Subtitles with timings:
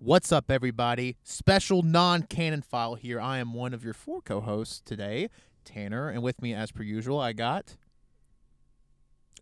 [0.00, 1.16] What's up, everybody?
[1.24, 3.20] Special non canon file here.
[3.20, 5.28] I am one of your four co hosts today,
[5.64, 7.76] Tanner, and with me, as per usual, I got.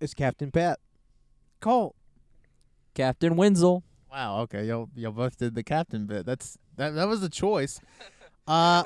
[0.00, 0.79] It's Captain Pat.
[1.61, 1.95] Colt.
[2.95, 3.84] Captain Wenzel.
[4.11, 6.24] Wow, okay, y'all, y'all both did the captain bit.
[6.24, 7.80] That's that, that was a choice.
[8.48, 8.84] Uh,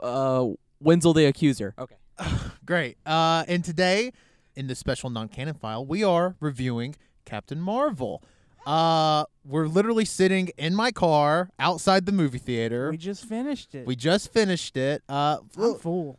[0.00, 0.48] Uh,
[0.80, 1.72] Wenzel the Accuser.
[1.78, 1.94] Okay.
[2.66, 2.98] great.
[3.06, 4.10] Uh, and today,
[4.56, 8.24] in the special non canon file, we are reviewing Captain Marvel.
[8.66, 12.90] Uh, we're literally sitting in my car outside the movie theater.
[12.90, 13.86] We just finished it.
[13.86, 15.02] We just finished it.
[15.08, 16.18] Uh, I'm full.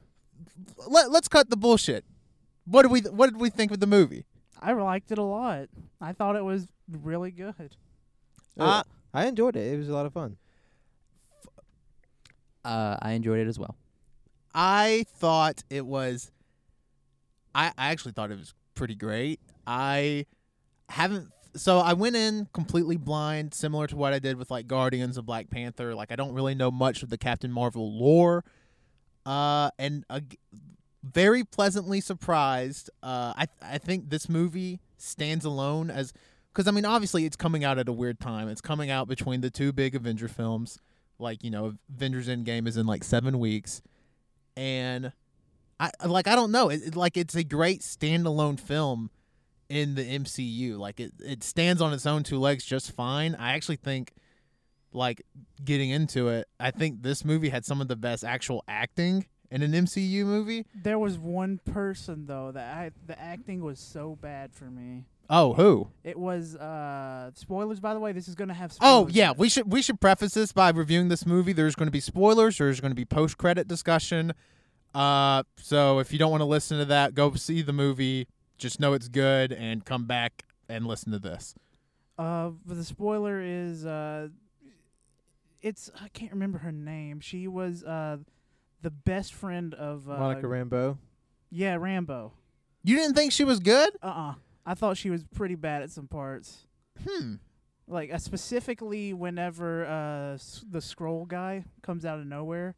[0.87, 2.05] let, let's cut the bullshit.
[2.65, 4.25] What did we What did we think of the movie?
[4.61, 5.69] I liked it a lot.
[6.01, 7.75] I thought it was really good.
[8.59, 8.83] Uh,
[9.13, 9.73] I enjoyed it.
[9.73, 10.37] It was a lot of fun.
[12.63, 13.75] Uh, I enjoyed it as well.
[14.53, 16.31] I thought it was.
[17.53, 19.39] I I actually thought it was pretty great.
[19.67, 20.25] I
[20.89, 21.31] haven't.
[21.55, 25.25] So I went in completely blind, similar to what I did with like Guardians of
[25.25, 25.95] Black Panther.
[25.95, 28.43] Like I don't really know much of the Captain Marvel lore.
[29.25, 30.19] Uh, and uh,
[31.03, 32.89] very pleasantly surprised.
[33.01, 36.13] Uh, I I think this movie stands alone as
[36.53, 38.49] because I mean obviously it's coming out at a weird time.
[38.49, 40.79] It's coming out between the two big Avenger films.
[41.19, 43.81] Like you know, Avengers Endgame is in like seven weeks,
[44.57, 45.13] and
[45.79, 46.69] I like I don't know.
[46.69, 49.09] It, it- like it's a great standalone film
[49.69, 50.77] in the MCU.
[50.77, 53.35] Like it it stands on its own two legs just fine.
[53.35, 54.13] I actually think
[54.91, 55.25] like
[55.63, 59.61] getting into it, I think this movie had some of the best actual acting in
[59.61, 60.65] an MCU movie.
[60.73, 65.05] There was one person though that I, the acting was so bad for me.
[65.27, 65.87] Oh, who?
[66.03, 68.11] It was uh spoilers by the way.
[68.11, 71.25] This is gonna have Oh yeah, we should we should preface this by reviewing this
[71.25, 71.53] movie.
[71.53, 72.57] There's going to be spoilers.
[72.57, 74.33] There's going to be post credit discussion.
[74.93, 78.27] Uh, so if you don't want to listen to that, go see the movie.
[78.57, 81.55] Just know it's good and come back and listen to this.
[82.17, 84.29] Uh, but the spoiler is uh,
[85.61, 87.19] it's I can't remember her name.
[87.19, 88.17] She was uh,
[88.81, 90.97] the best friend of uh, Monica Rambeau.
[91.49, 92.33] Yeah, Rambo.
[92.83, 93.93] You didn't think she was good?
[94.01, 94.33] Uh uh
[94.65, 96.65] I thought she was pretty bad at some parts.
[97.07, 97.35] Hmm.
[97.87, 102.75] Like uh, specifically whenever uh s- the scroll guy comes out of nowhere.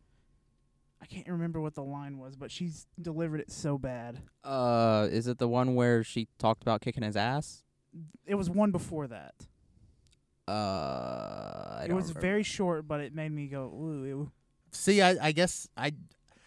[1.01, 4.19] I can't remember what the line was, but she's delivered it so bad.
[4.43, 7.63] Uh, is it the one where she talked about kicking his ass?
[8.25, 9.35] It was one before that.
[10.47, 10.51] Uh,
[11.79, 12.21] I it don't was remember.
[12.21, 14.05] very short, but it made me go ooh.
[14.05, 14.31] ew.
[14.71, 15.93] See, I, I guess I,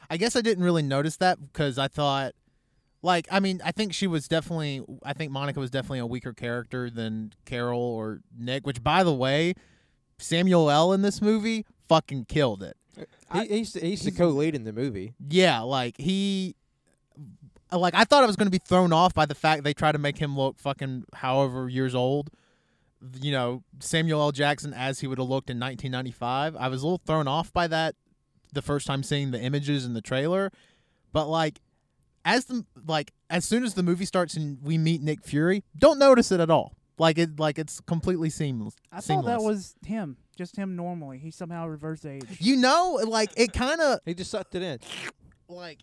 [0.09, 2.33] I guess I didn't really notice that because I thought,
[3.03, 6.33] like, I mean, I think she was definitely, I think Monica was definitely a weaker
[6.33, 8.67] character than Carol or Nick.
[8.67, 9.55] Which, by the way,
[10.19, 10.93] Samuel L.
[10.93, 12.77] in this movie fucking killed it.
[13.33, 15.15] He, he's he's the co-lead in the movie.
[15.29, 16.55] Yeah, like he,
[17.73, 19.93] like I thought I was going to be thrown off by the fact they try
[19.93, 22.31] to make him look fucking however years old.
[23.21, 24.33] You know, Samuel L.
[24.33, 26.55] Jackson as he would have looked in 1995.
[26.57, 27.95] I was a little thrown off by that
[28.53, 30.53] the first time seeing the images in the trailer,
[31.13, 31.61] but like
[32.25, 35.99] as the like as soon as the movie starts and we meet Nick Fury, don't
[35.99, 36.75] notice it at all.
[36.99, 38.75] Like it like it's completely seamless.
[38.93, 39.25] I seamless.
[39.25, 41.19] thought that was him, just him normally.
[41.19, 42.25] He somehow reversed age.
[42.39, 44.79] you know like it kind of He just sucked it in.
[45.49, 45.79] like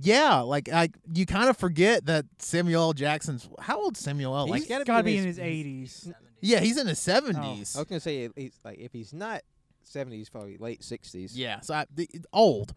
[0.00, 2.92] yeah like I you kind of forget that Samuel L.
[2.94, 4.46] Jackson's how old Samuel L.
[4.46, 6.12] He's like gotta Gotta be be in in his- his eighties.
[6.40, 7.12] yeah he's in his Oh.
[7.12, 9.42] seventies I was gonna say he's like if he's not
[9.82, 11.36] seventies, probably late sixties.
[11.38, 12.72] yeah so I, the, old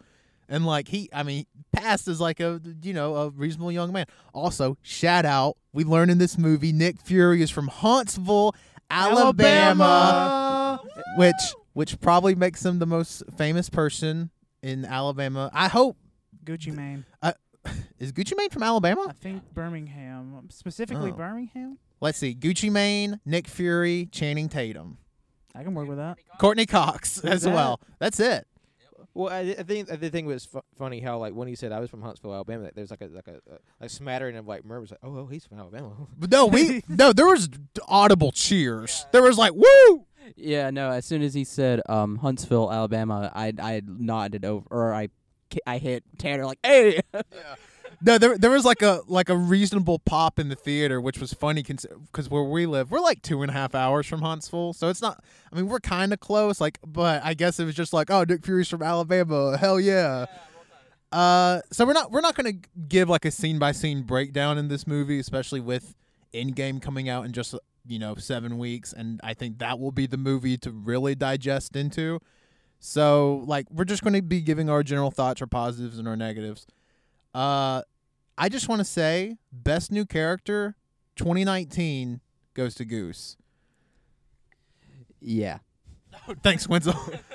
[0.49, 4.07] and like he I mean passed as like a you know a reasonable young man
[4.33, 8.53] also shout out we learn in this movie Nick Fury is from Huntsville
[8.89, 10.44] Alabama,
[11.17, 11.35] which
[11.73, 14.29] which probably makes him the most famous person
[14.61, 15.97] in Alabama I hope
[16.43, 17.05] Gucci Mane.
[17.21, 17.33] Uh,
[17.99, 21.15] is Gucci Mane from Alabama I think Birmingham, specifically Oh.
[21.15, 21.77] Birmingham.
[22.01, 22.35] Let's see.
[22.35, 24.97] Gucci Mane, Nick Fury, Channing Tatum,
[25.55, 26.17] I can work with that.
[26.39, 27.53] Courteney Cox as that?
[27.53, 27.79] well.
[27.99, 28.45] That's it.
[29.13, 31.79] Well, I, I think the thing was fu- funny how like when he said I
[31.79, 33.39] was from Huntsville, Alabama, that there's like a like a,
[33.81, 35.93] a, a smattering of like murmurs like, oh, oh, he's from Alabama.
[36.19, 37.13] But no, we no.
[37.13, 37.47] There was
[37.87, 39.05] audible cheers.
[39.13, 40.05] There was like woo.
[40.35, 40.91] Yeah, no.
[40.91, 45.09] As soon as he said um Huntsville, Alabama, I I nodded over, or I
[45.65, 47.01] I hit Tanner like, hey.
[48.01, 51.33] No, there there was like a like a reasonable pop in the theater, which was
[51.33, 54.89] funny because where we live, we're like two and a half hours from Huntsville, so
[54.89, 55.23] it's not.
[55.51, 56.59] I mean, we're kind of close.
[56.59, 59.57] Like, but I guess it was just like, oh, Nick Fury's from Alabama.
[59.57, 60.25] Hell yeah.
[61.11, 62.53] Uh, so we're not we're not gonna
[62.89, 65.95] give like a scene by scene breakdown in this movie, especially with
[66.33, 67.55] Endgame coming out in just
[67.87, 71.75] you know seven weeks, and I think that will be the movie to really digest
[71.75, 72.19] into.
[72.79, 76.15] So like we're just going to be giving our general thoughts, our positives and our
[76.15, 76.67] negatives.
[77.33, 77.81] Uh,
[78.37, 80.75] I just want to say, best new character,
[81.15, 82.21] 2019
[82.53, 83.37] goes to Goose.
[85.21, 85.59] Yeah.
[86.43, 86.93] Thanks, Winslow.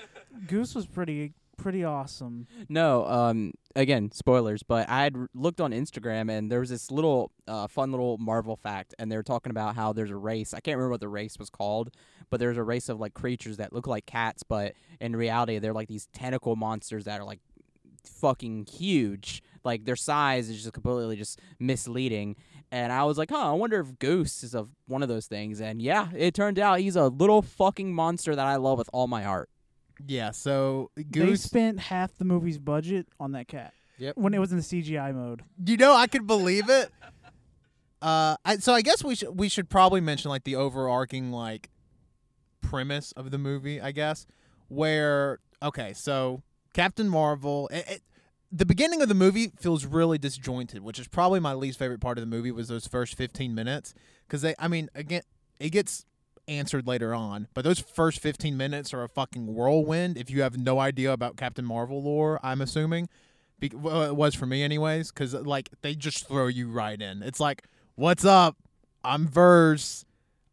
[0.46, 2.46] Goose was pretty pretty awesome.
[2.68, 6.90] No, um, again, spoilers, but I had r- looked on Instagram and there was this
[6.90, 10.54] little, uh, fun little Marvel fact, and they were talking about how there's a race.
[10.54, 11.90] I can't remember what the race was called,
[12.30, 15.74] but there's a race of like creatures that look like cats, but in reality, they're
[15.74, 17.40] like these tentacle monsters that are like
[18.04, 19.42] fucking huge.
[19.64, 22.36] Like their size is just completely just misleading.
[22.72, 25.60] And I was like, huh, I wonder if Goose is a, one of those things.
[25.60, 29.06] And yeah, it turned out he's a little fucking monster that I love with all
[29.06, 29.50] my heart.
[30.06, 31.42] Yeah, so They Goose.
[31.42, 33.72] spent half the movie's budget on that cat.
[33.98, 34.16] Yep.
[34.16, 35.42] When it was in the CGI mode.
[35.64, 36.90] You know, I could believe it.
[38.02, 41.68] Uh, I, so I guess we should we should probably mention like the overarching like
[42.62, 43.78] premise of the movie.
[43.78, 44.26] I guess
[44.68, 46.42] where okay, so
[46.72, 47.68] Captain Marvel.
[47.68, 48.02] It, it,
[48.50, 52.16] the beginning of the movie feels really disjointed, which is probably my least favorite part
[52.16, 52.50] of the movie.
[52.50, 53.92] Was those first fifteen minutes
[54.26, 54.54] because they.
[54.58, 55.20] I mean, again,
[55.58, 56.06] it gets
[56.48, 60.16] answered later on, but those first fifteen minutes are a fucking whirlwind.
[60.18, 63.08] If you have no idea about Captain Marvel lore, I'm assuming.
[63.58, 67.22] Be- well, it was for me anyways because like they just throw you right in
[67.22, 67.64] it's like
[67.94, 68.56] what's up
[69.04, 70.06] i'm verse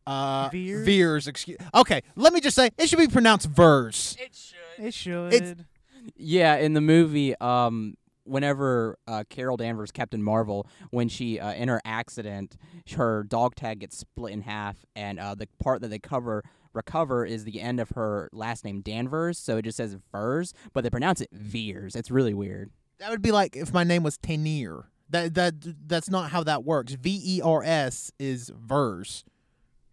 [0.05, 0.85] uh Veers?
[0.85, 4.85] veers excuse okay let me just say it should be pronounced verse It should.
[4.85, 5.33] It should.
[5.33, 5.55] It's-
[6.17, 7.95] Yeah, in the movie, um,
[8.27, 12.57] whenever uh, Carol Danvers, Captain Marvel, when she uh, in her accident,
[12.95, 16.43] her dog tag gets split in half, and uh, the part that they cover
[16.73, 20.83] recover is the end of her last name Danvers, so it just says Vers, but
[20.83, 21.95] they pronounce it Veers.
[21.95, 22.69] It's really weird.
[22.99, 24.85] that would be like if my name was Tenier.
[25.09, 25.55] that that
[25.87, 29.23] that's not how that works v-e-r-s is verse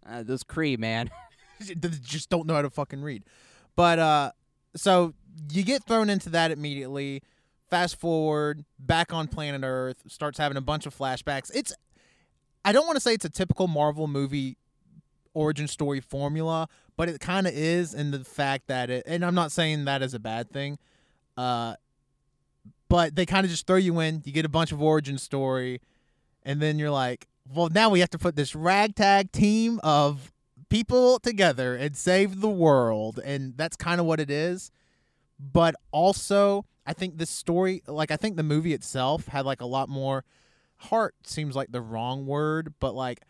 [0.06, 1.10] Uh, those Kree man.
[2.02, 3.24] just don't know how to fucking read.
[3.76, 4.32] But uh
[4.76, 5.14] so
[5.52, 7.22] you get thrown into that immediately.
[7.74, 11.50] Fast forward, back on planet Earth, starts having a bunch of flashbacks.
[11.52, 11.74] It's
[12.64, 14.58] I don't want to say it's a typical Marvel movie
[15.32, 19.34] origin story formula, but it kind of is in the fact that it and I'm
[19.34, 20.78] not saying that as a bad thing.
[21.36, 21.74] Uh
[22.88, 25.80] but they kind of just throw you in, you get a bunch of origin story
[26.44, 30.32] and then you're like, well, now we have to put this ragtag team of
[30.68, 34.70] people together and save the world and that's kind of what it is
[35.40, 39.66] but also i think this story like i think the movie itself had like a
[39.66, 40.24] lot more
[40.76, 43.20] heart seems like the wrong word but like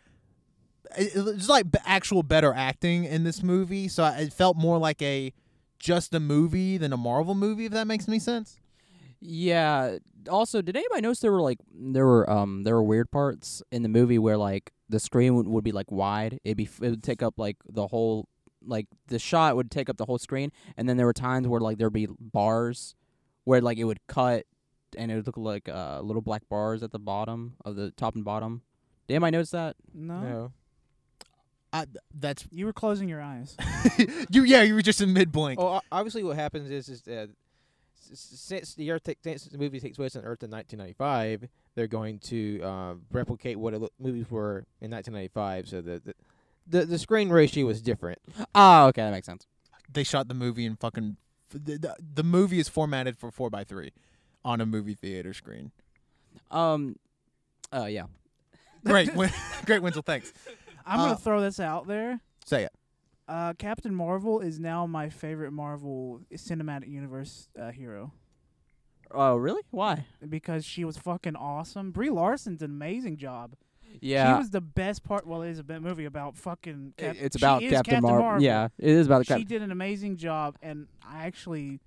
[0.97, 5.33] it- it's like actual better acting in this movie so it felt more like a
[5.79, 8.59] just a movie than a marvel movie if that makes any sense
[9.21, 9.97] Yeah.
[10.29, 13.81] Also, did anybody notice there were like there were um there were weird parts in
[13.83, 16.39] the movie where like the screen would, would be like wide.
[16.43, 18.27] It'd be it would take up like the whole
[18.65, 21.61] like the shot would take up the whole screen, and then there were times where
[21.61, 22.95] like there'd be bars
[23.45, 24.45] where like it would cut
[24.97, 28.15] and it would look like uh little black bars at the bottom of the top
[28.15, 28.61] and bottom.
[29.07, 29.75] Did anybody notice that?
[29.93, 30.19] No.
[30.21, 30.51] No.
[31.73, 33.57] I, that's You were closing your eyes.
[34.29, 37.05] you yeah you were just in mid blink Oh, o- obviously, what happens is is
[37.07, 37.27] uh,
[37.97, 41.49] s- s- since the Earth ta- since the movie takes place on Earth in 1995,
[41.75, 45.67] they're going to uh, replicate what it lo- movies were in 1995.
[45.67, 46.13] So the, the
[46.67, 48.19] the the screen ratio was different.
[48.55, 49.45] Oh, okay, that makes sense.
[49.91, 51.17] they shot the movie in fucking
[51.63, 53.91] the, the, the movie is formatted for 4 by 3
[54.43, 55.71] on a movie theater screen
[56.51, 56.95] Um,
[57.73, 58.05] oh yeah.
[58.83, 59.31] great Win-
[59.65, 60.31] great Winslow thanks
[60.85, 62.19] I'm Uh, gonna throw this out there.
[62.45, 62.71] say it
[63.27, 68.11] Uh, Captain Marvel is now my favorite Marvel cinematic universe uh, hero
[69.11, 69.61] Oh really?
[69.71, 70.05] Why?
[70.27, 71.91] because she was fucking awesome.
[71.91, 73.53] Brie Larson's an amazing job.
[74.01, 74.33] Yeah.
[74.35, 75.25] She was the best part.
[75.27, 76.93] Well, it is a bit movie about fucking.
[76.97, 78.21] Cap- it's about is Captain, Marvel.
[78.21, 78.43] Marvel.
[78.43, 79.47] Yeah, it is about the she Captain.
[79.47, 81.79] did an amazing job, and I actually,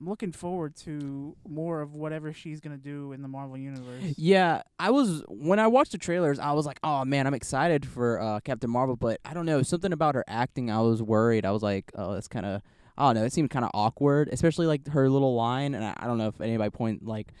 [0.00, 4.14] I'm looking forward to more of whatever she's gonna do in the Marvel universe.
[4.16, 7.86] Yeah, I was when I watched the trailers, I was like, "Oh man, I'm excited
[7.86, 11.44] for uh, Captain Marvel," but I don't know, something about her acting, I was worried.
[11.44, 12.62] I was like, "Oh, that's kind of
[12.96, 15.94] I don't know, it seemed kind of awkward, especially like her little line and I,
[15.98, 17.32] I don't know if anybody point like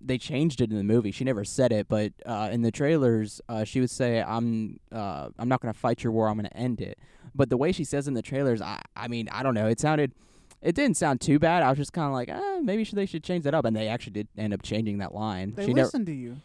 [0.00, 1.10] they changed it in the movie.
[1.10, 5.30] She never said it, but uh, in the trailers, uh, she would say, "I'm uh,
[5.38, 6.98] I'm not going to fight your war, I'm going to end it."
[7.34, 9.80] But the way she says in the trailers, I I mean, I don't know, it
[9.80, 10.12] sounded
[10.60, 11.62] it didn't sound too bad.
[11.62, 13.76] I was just kind of like, ah, maybe should, they should change that up, and
[13.76, 15.54] they actually did end up changing that line.
[15.54, 16.38] They she never, listen to you.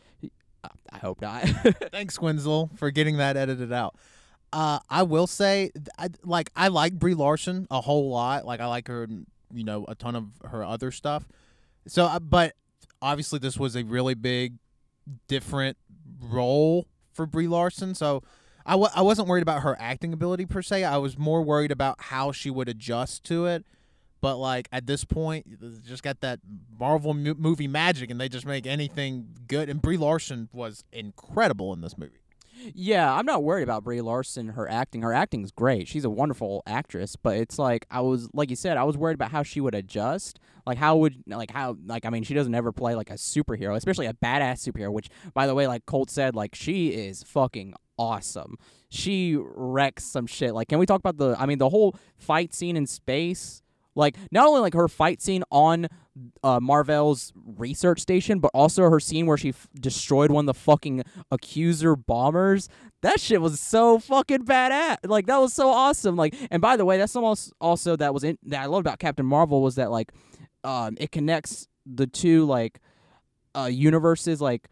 [0.91, 1.43] I hope not.
[1.91, 3.95] Thanks, Winslow, for getting that edited out.
[4.51, 8.45] Uh, I will say, I, like, I like Brie Larson a whole lot.
[8.45, 9.07] Like, I like her,
[9.51, 11.27] you know, a ton of her other stuff.
[11.88, 12.53] So, uh, but
[13.03, 14.55] obviously, this was a really big,
[15.27, 15.77] different
[16.19, 17.93] role for Brie Larson.
[17.93, 18.24] So,
[18.65, 20.83] I w- I wasn't worried about her acting ability per se.
[20.86, 23.65] I was more worried about how she would adjust to it.
[24.22, 25.45] But like at this point,
[25.86, 26.39] just got that
[26.79, 29.67] Marvel movie magic, and they just make anything good.
[29.69, 32.23] And Brie Larson was incredible in this movie.
[32.74, 34.50] Yeah, I'm not worried about Brie Larson.
[34.50, 35.88] Her acting, her acting's great.
[35.88, 37.15] She's a wonderful actress.
[37.15, 39.75] But it's like I was, like you said, I was worried about how she would
[39.75, 40.39] adjust.
[40.65, 43.75] Like how would, like how, like I mean, she doesn't ever play like a superhero,
[43.75, 44.91] especially a badass superhero.
[44.91, 48.58] Which, by the way, like Colt said, like she is fucking awesome.
[48.89, 50.53] She wrecks some shit.
[50.53, 51.36] Like, can we talk about the?
[51.39, 53.62] I mean, the whole fight scene in space.
[53.96, 55.88] Like, not only like her fight scene on
[56.44, 60.60] uh, Mar-Vell's research station, but also her scene where she f- destroyed one of the
[60.60, 62.70] fucking accuser bombers.
[63.02, 64.98] That shit was so fucking badass.
[65.04, 66.16] Like that was so awesome.
[66.16, 69.00] Like, and by the way, that's almost also that was in that I loved about
[69.00, 70.12] Captain Marvel was that like,
[70.64, 72.80] um, it connects the two like,
[73.56, 74.70] uh, universes like,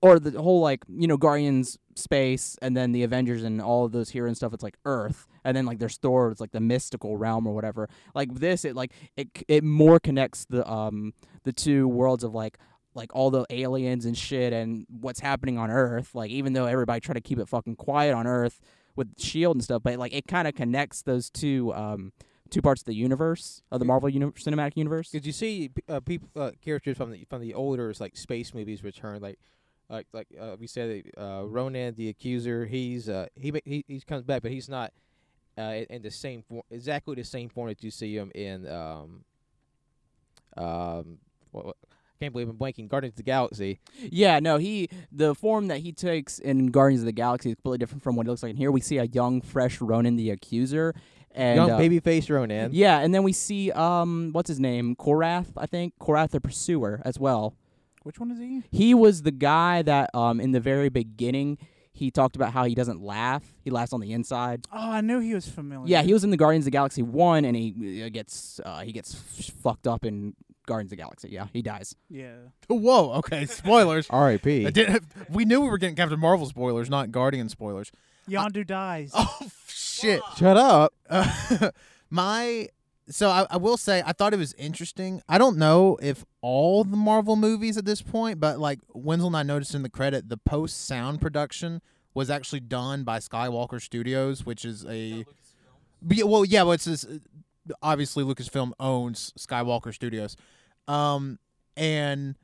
[0.00, 3.92] or the whole like you know Guardians space and then the Avengers and all of
[3.92, 4.54] those here and stuff.
[4.54, 6.30] It's like Earth, and then like there's Thor.
[6.30, 7.88] It's like the mystical realm or whatever.
[8.14, 11.14] Like this, it like it it more connects the um
[11.44, 12.58] the two worlds of like
[12.94, 16.14] like all the aliens and shit and what's happening on Earth.
[16.14, 18.60] Like even though everybody try to keep it fucking quiet on Earth
[18.94, 22.12] with Shield and stuff, but like it kind of connects those two um
[22.50, 25.10] two parts of the universe of the Marvel uni- cinematic universe.
[25.10, 28.84] Did you see uh, people uh, characters from the from the older like space movies
[28.84, 29.38] return like
[29.88, 34.24] like like uh, we said uh, Ronan the Accuser he's uh he he he comes
[34.24, 34.92] back but he's not
[35.58, 38.66] uh in, in the same form exactly the same form that you see him in
[38.68, 39.24] um
[40.56, 41.18] um
[41.50, 45.34] what, what I can't believe I'm blanking Guardians of the Galaxy Yeah, no, he the
[45.34, 48.30] form that he takes in Guardians of the Galaxy is completely different from what it
[48.30, 48.72] looks like in here.
[48.72, 50.94] We see a young, fresh Ronan the Accuser,
[51.30, 55.52] and young uh, babyface Ronan Yeah, and then we see um, what's his name, Korath,
[55.56, 57.54] I think, Korath the Pursuer as well.
[58.02, 58.62] Which one is he?
[58.70, 61.58] He was the guy that um, in the very beginning
[61.98, 63.42] he talked about how he doesn't laugh.
[63.64, 64.66] He laughs on the inside.
[64.72, 65.86] Oh, I knew he was familiar.
[65.88, 68.80] Yeah, he was in the Guardians of the Galaxy one, and he uh, gets uh,
[68.80, 70.34] he gets f- fucked up in
[70.66, 71.28] Guardians of the Galaxy.
[71.30, 71.94] Yeah, he dies.
[72.08, 72.34] Yeah.
[72.68, 73.12] Whoa.
[73.14, 73.46] Okay.
[73.46, 74.06] Spoilers.
[74.10, 74.68] R.I.P.
[75.30, 77.90] We knew we were getting Captain Marvel spoilers, not Guardian spoilers.
[78.28, 79.12] Yondu dies.
[79.16, 80.22] Oh shit.
[80.36, 80.92] Shut up.
[81.10, 81.70] Uh,
[82.10, 82.68] my
[83.10, 85.22] so I, I will say I thought it was interesting.
[85.28, 89.36] I don't know if all the Marvel movies at this point, but like Wenzel and
[89.36, 91.80] I noticed in the credit, the post sound production
[92.14, 95.24] was actually done by Skywalker Studios, which is a
[96.08, 97.06] yeah, well, yeah, well, it's this,
[97.82, 100.36] obviously Lucasfilm owns Skywalker Studios,
[100.86, 101.38] um,
[101.76, 102.36] and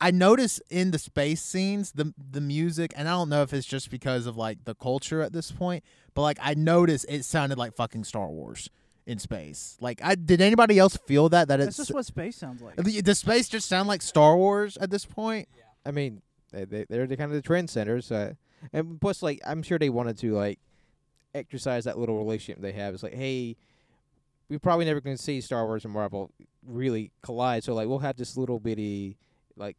[0.00, 3.66] I notice in the space scenes the the music, and I don't know if it's
[3.66, 7.56] just because of like the culture at this point, but like I noticed it sounded
[7.56, 8.68] like fucking Star Wars
[9.06, 9.76] in space.
[9.80, 12.76] Like, I did anybody else feel that that That's it's just what space sounds like.
[12.76, 15.48] the, the space just sound like Star Wars at this point?
[15.56, 15.62] Yeah.
[15.84, 18.34] I mean, they, they they're the kind of the trendsetters, uh,
[18.72, 20.58] and plus, like, I'm sure they wanted to like
[21.34, 22.94] exercise that little relationship they have.
[22.94, 23.56] It's like, hey,
[24.48, 26.30] we probably never going to see Star Wars and Marvel
[26.66, 29.18] really collide, so like, we'll have this little bitty
[29.56, 29.76] like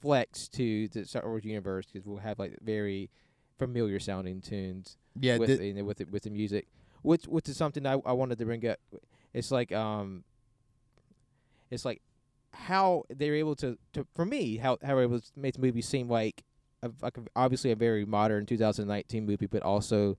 [0.00, 3.10] flex to the Star Wars universe because we'll have like very
[3.58, 6.66] familiar sounding tunes Yeah, with the- you know, with the, with the music,
[7.04, 8.78] which which is something I I wanted to bring up.
[9.32, 10.24] It's like um,
[11.70, 12.00] it's like
[12.52, 16.08] how they're able to, to for me how how able to make the movie seem
[16.08, 16.44] like
[16.82, 20.16] a, like obviously a very modern 2019 movie, but also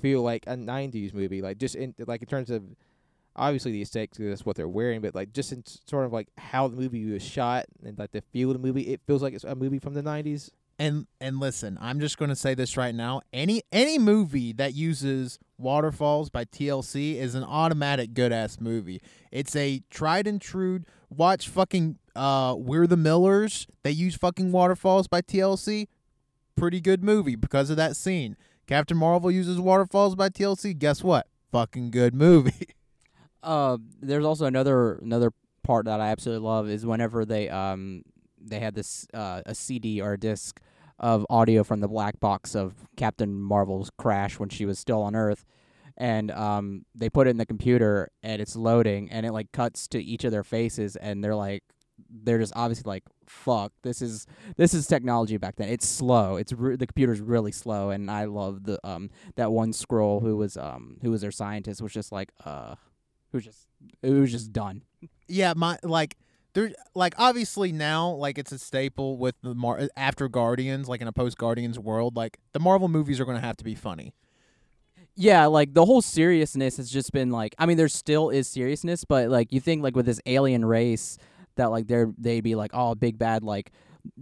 [0.00, 1.40] feel like a 90s movie.
[1.40, 2.62] Like just in like in terms of
[3.36, 6.66] obviously the aesthetics, that's what they're wearing, but like just in sort of like how
[6.66, 9.44] the movie was shot and like the feel of the movie, it feels like it's
[9.44, 10.50] a movie from the 90s.
[10.78, 13.22] And and listen, I'm just going to say this right now.
[13.32, 19.00] Any any movie that uses waterfalls by TLC is an automatic good ass movie.
[19.32, 20.80] It's a tried and true.
[21.08, 23.66] Watch fucking uh, We're the Millers.
[23.82, 25.86] They use fucking waterfalls by TLC.
[26.56, 28.36] Pretty good movie because of that scene.
[28.66, 30.76] Captain Marvel uses waterfalls by TLC.
[30.76, 31.26] Guess what?
[31.52, 32.68] Fucking good movie.
[33.42, 35.30] Uh, there's also another another
[35.62, 38.02] part that I absolutely love is whenever they um
[38.48, 40.60] they had this uh a CD or a disc
[40.98, 45.14] of audio from the black box of Captain Marvel's crash when she was still on
[45.14, 45.44] Earth,
[45.96, 49.88] and um they put it in the computer and it's loading and it like cuts
[49.88, 51.62] to each of their faces and they're like
[52.10, 54.26] they're just obviously like fuck this is
[54.56, 55.68] this is technology back then.
[55.68, 56.36] It's slow.
[56.36, 60.36] It's re- the computer's really slow and I love the um that one Skrull who
[60.36, 62.74] was um who was their scientist was just like uh
[63.32, 63.66] who was just
[64.02, 64.82] it was just done.
[65.28, 66.16] yeah, my like
[66.56, 71.02] there like obviously now like it's a staple with the Mar- uh, after Guardians like
[71.02, 73.74] in a post Guardians world like the Marvel movies are going to have to be
[73.74, 74.14] funny.
[75.14, 79.04] Yeah, like the whole seriousness has just been like I mean there still is seriousness,
[79.04, 81.18] but like you think like with this alien race
[81.56, 83.70] that like they're they'd be like oh big bad like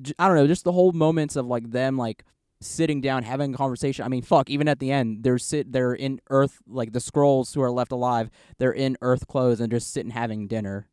[0.03, 2.25] j- I don't know, just the whole moments of like them like
[2.61, 4.05] sitting down having a conversation.
[4.05, 7.55] I mean, fuck, even at the end, they're sit they're in Earth like the Skrulls
[7.55, 10.89] who are left alive, they're in Earth clothes and just sitting having dinner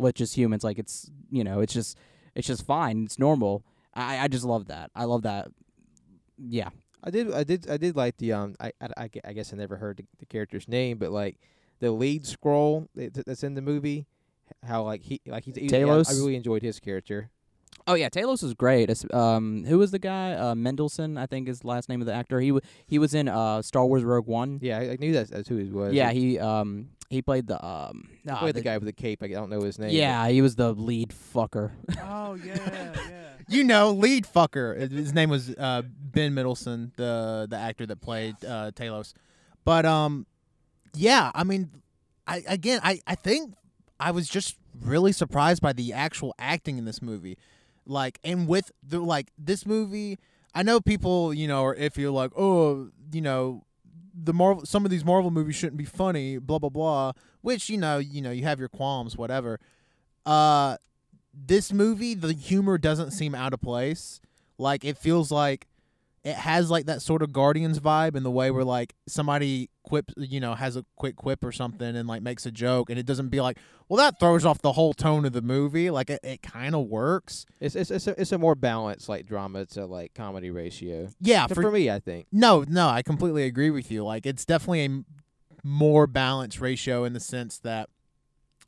[0.00, 0.64] with just humans.
[0.64, 1.96] Like it's you know, it's just
[2.34, 3.04] it's just fine.
[3.04, 3.64] It's normal.
[3.94, 4.90] I I just love that.
[4.94, 5.48] I love that
[6.42, 6.70] yeah,
[7.04, 8.56] I did, I did, I did like the um.
[8.60, 11.38] I, I, I guess I never heard the, the character's name, but like
[11.80, 14.06] the lead Skrull that- that's in the movie,
[14.66, 15.76] how like he, like he's, he's I,
[16.10, 17.30] I really enjoyed his character.
[17.86, 18.90] Oh yeah, Talos is great.
[19.12, 20.32] Um, who was the guy?
[20.34, 22.40] Uh, Mendelsohn, I think is the last name of the actor.
[22.40, 24.58] He w- he was in uh Star Wars Rogue One.
[24.62, 25.92] Yeah, I, I knew that's, that's who he was.
[25.94, 29.22] Yeah, he um he played the um He ah, played the guy with the cape.
[29.22, 29.88] I don't know his name.
[29.88, 31.72] but- Yeah, he was the lead fucker.
[32.04, 32.94] Oh yeah, yeah.
[33.48, 34.78] You know, lead fucker.
[34.92, 39.12] His name was uh, Ben Middleton, the the actor that played uh, Talos.
[39.64, 40.24] But um,
[40.94, 41.70] yeah, I mean,
[42.28, 43.54] I again, I I think
[43.98, 47.38] I was just really surprised by the actual acting in this movie,
[47.90, 50.18] like, and with the like this movie.
[50.52, 53.64] I know people, you know, are if you're like, oh, you know,
[54.14, 57.12] the Marvel, some of these Marvel movies shouldn't be funny, blah blah blah.
[57.40, 59.60] Which you know, you know, you have your qualms, whatever.
[60.26, 60.76] Uh,
[61.32, 64.20] this movie, the humor doesn't seem out of place.
[64.58, 65.66] Like it feels like
[66.22, 70.12] it has like that sort of Guardians vibe in the way where like somebody quips,
[70.18, 73.06] you know, has a quick quip or something and like makes a joke, and it
[73.06, 73.58] doesn't be like,
[73.88, 75.88] well, that throws off the whole tone of the movie.
[75.90, 77.46] Like it, it kind of works.
[77.58, 81.08] It's it's it's a, it's a more balanced like drama to like comedy ratio.
[81.20, 82.26] Yeah, for, for me, I think.
[82.30, 84.04] No, no, I completely agree with you.
[84.04, 85.04] Like it's definitely a
[85.64, 87.88] more balanced ratio in the sense that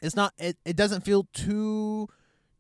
[0.01, 2.09] it's not it, it doesn't feel too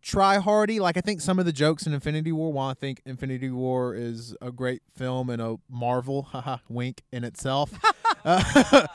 [0.02, 0.80] try hardy.
[0.80, 3.94] Like I think some of the jokes in Infinity War, while I think Infinity War
[3.94, 7.72] is a great film and a marvel, haha, wink in itself.
[8.24, 8.42] uh,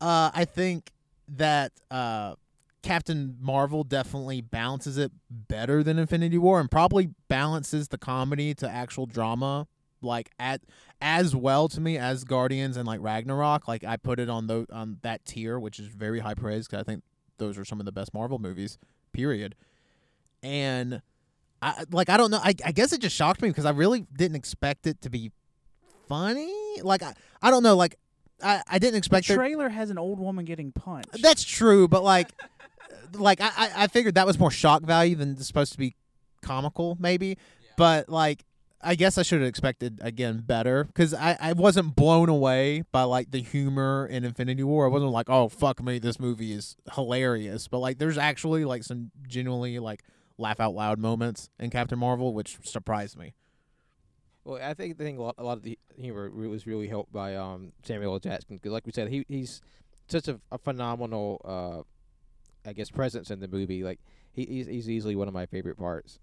[0.00, 0.90] uh, I think
[1.28, 2.34] that uh
[2.82, 8.70] Captain Marvel definitely balances it better than Infinity War and probably balances the comedy to
[8.70, 9.66] actual drama
[10.02, 10.60] like at
[11.00, 13.68] as well to me as Guardians and like Ragnarok.
[13.68, 16.80] Like I put it on those on that tier, which is very high praise because
[16.80, 17.02] I think
[17.38, 18.78] those are some of the best Marvel movies.
[19.12, 19.54] Period.
[20.42, 21.02] And
[21.62, 22.40] I like I don't know.
[22.42, 25.32] I I guess it just shocked me because I really didn't expect it to be
[26.08, 26.52] funny.
[26.82, 27.76] Like I I don't know.
[27.76, 27.96] Like
[28.42, 29.26] I I didn't expect.
[29.26, 31.22] The expect there- trailer has an old woman getting punched.
[31.22, 32.30] that's true, but like,
[33.14, 35.94] like I, I I figured that was more shock value than supposed to be
[36.42, 37.38] comical, maybe.
[37.76, 38.44] But like,
[38.80, 43.02] I guess I should have expected again better because I I wasn't blown away by
[43.04, 44.84] like the humor in Infinity War.
[44.86, 47.68] I wasn't like, oh fuck me, this movie is hilarious.
[47.68, 50.02] But like, there's actually like some genuinely like
[50.38, 53.34] laugh out loud moments in Captain Marvel, which surprised me.
[54.44, 56.88] Well, I think I think a lot, a lot of the humor re- was really
[56.88, 58.18] helped by um Samuel L.
[58.20, 59.60] Jackson because, like we said, he he's
[60.08, 63.82] such a, a phenomenal, uh, I guess, presence in the movie.
[63.82, 63.98] Like
[64.32, 66.20] he, he's he's easily one of my favorite parts.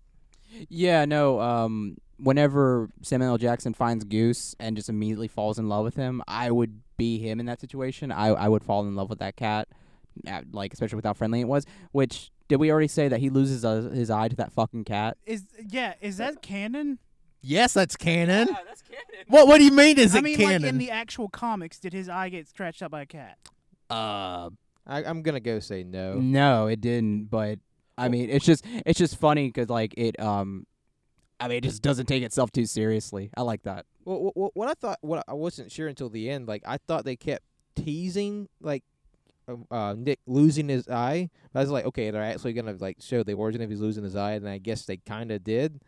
[0.70, 1.40] Yeah, no.
[1.42, 3.38] Um, whenever Samuel L.
[3.38, 7.40] Jackson finds Goose and just immediately falls in love with him, I would be him
[7.40, 8.12] in that situation.
[8.12, 9.68] I I would fall in love with that cat,
[10.52, 11.66] like especially with how friendly it was.
[11.92, 15.18] Which did we already say that he loses uh, his eye to that fucking cat?
[15.26, 17.00] Is yeah, is that canon?
[17.42, 18.48] Yes, that's canon.
[18.50, 19.26] Yeah, that's canon.
[19.28, 19.98] What What do you mean?
[20.00, 20.62] Is I it mean, canon?
[20.62, 23.38] like in the actual comics, did his eye get scratched out by a cat?
[23.90, 24.50] Uh,
[24.88, 26.16] I, I'm gonna go say no.
[26.16, 27.26] no, it didn't.
[27.30, 27.60] But
[27.98, 30.66] I mean, it's just it's just funny because like it um,
[31.40, 33.30] I mean, it just doesn't take itself too seriously.
[33.36, 33.86] I like that.
[34.06, 36.48] Well, what, what I thought, what I wasn't sure until the end.
[36.48, 37.44] Like I thought they kept
[37.76, 38.84] teasing like
[39.72, 41.30] uh, Nick losing his eye.
[41.54, 44.16] I was like, okay, they're actually gonna like show the origin of he's losing his
[44.16, 45.82] eye, and I guess they kind of did.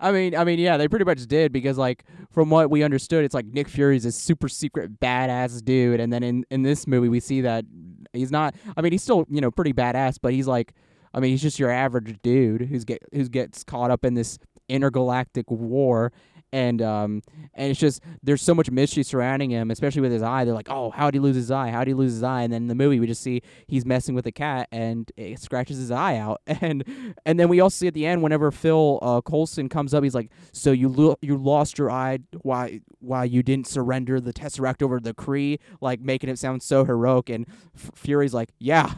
[0.00, 3.24] I mean, I mean, yeah, they pretty much did because, like, from what we understood,
[3.24, 7.08] it's like Nick Fury's a super secret badass dude, and then in in this movie
[7.08, 7.64] we see that
[8.12, 8.54] he's not.
[8.76, 10.74] I mean, he's still you know pretty badass, but he's like,
[11.14, 14.38] I mean, he's just your average dude who's get who's gets caught up in this
[14.68, 16.12] intergalactic war.
[16.52, 17.22] And um
[17.54, 20.44] and it's just there's so much mystery surrounding him, especially with his eye.
[20.44, 21.70] They're like, oh, how would he lose his eye?
[21.70, 22.42] How would he lose his eye?
[22.42, 25.40] And then in the movie, we just see he's messing with a cat, and it
[25.40, 26.40] scratches his eye out.
[26.60, 26.84] And
[27.24, 30.14] and then we also see at the end, whenever Phil uh, Coulson comes up, he's
[30.14, 32.18] like, "So you lo- you lost your eye?
[32.42, 36.84] Why why you didn't surrender the Tesseract over the Kree?" Like making it sound so
[36.84, 37.28] heroic.
[37.28, 38.92] And F- Fury's like, "Yeah,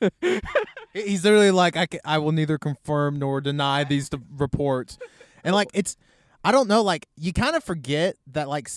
[0.92, 4.98] He's literally like, I, ca- I will neither confirm nor deny these th- reports.
[5.44, 5.96] And like, it's,
[6.46, 8.70] I don't know, like, you kind of forget that, like,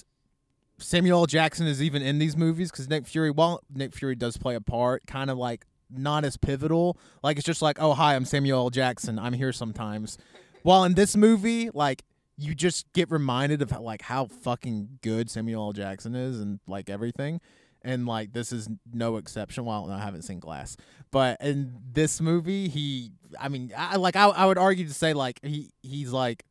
[0.80, 1.26] Samuel L.
[1.28, 4.62] Jackson is even in these movies because Nick Fury, while Nick Fury does play a
[4.62, 6.98] part, kind of like not as pivotal.
[7.22, 8.70] Like, it's just like, oh, hi, I'm Samuel L.
[8.72, 9.20] Jackson.
[9.20, 10.18] I'm here sometimes.
[10.64, 12.04] While in this movie, like,
[12.38, 15.74] you just get reminded of like how fucking good Samuel L.
[15.74, 17.40] Jackson is and like everything.
[17.82, 19.66] And like this is no exception.
[19.66, 20.76] Well, I haven't seen Glass,
[21.12, 25.14] but in this movie, he, I mean, I like I, I would argue to say
[25.14, 26.44] like he he's like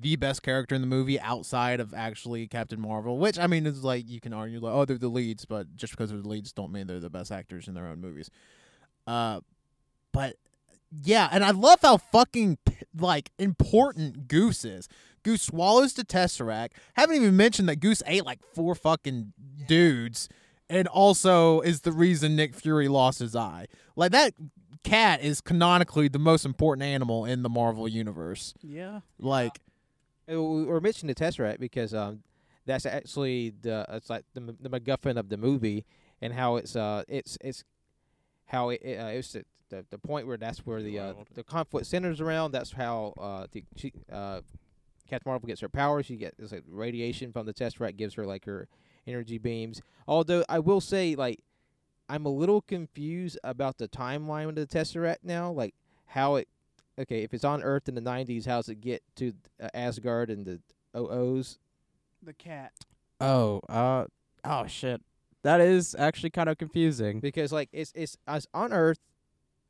[0.00, 3.84] the best character in the movie outside of actually Captain Marvel, which I mean is
[3.84, 6.52] like you can argue like oh they're the leads, but just because they're the leads
[6.52, 8.30] don't mean they're the best actors in their own movies.
[9.06, 9.40] Uh,
[10.12, 10.36] but
[11.02, 12.58] yeah, and I love how fucking
[12.96, 14.88] like important Goose is.
[15.22, 16.70] Goose swallows the Tesseract.
[16.94, 19.32] Haven't even mentioned that Goose ate like four fucking
[19.66, 20.28] dudes,
[20.68, 23.66] and also is the reason Nick Fury lost his eye.
[23.96, 24.34] Like that
[24.84, 28.54] cat is canonically the most important animal in the Marvel universe.
[28.62, 29.00] Yeah.
[29.18, 29.73] Like, we
[30.26, 32.22] We're mentioning the Tesseract because um,
[32.66, 35.84] that's actually the it's like the M- the MacGuffin of the movie
[36.22, 37.64] and how it's uh it's it's
[38.46, 41.44] how it, it, uh, it's the, the the point where that's where the uh, the
[41.44, 42.52] conflict centers around.
[42.52, 44.40] That's how uh the she, uh
[45.08, 46.06] Captain Marvel gets her powers.
[46.06, 48.68] She gets like radiation from the Tesseract gives her like her
[49.06, 49.82] energy beams.
[50.08, 51.40] Although I will say like
[52.08, 55.74] I'm a little confused about the timeline of the Tesseract now, like
[56.06, 56.48] how it
[56.98, 60.30] okay, if it's on Earth in the 90s, how does it get to uh, Asgard
[60.30, 60.60] and the
[60.96, 61.58] OOs?
[62.22, 62.72] The cat.
[63.20, 64.06] Oh, uh,
[64.44, 65.02] oh shit.
[65.42, 67.20] That is actually kind of confusing.
[67.20, 68.98] Because like it's it's, it's on Earth.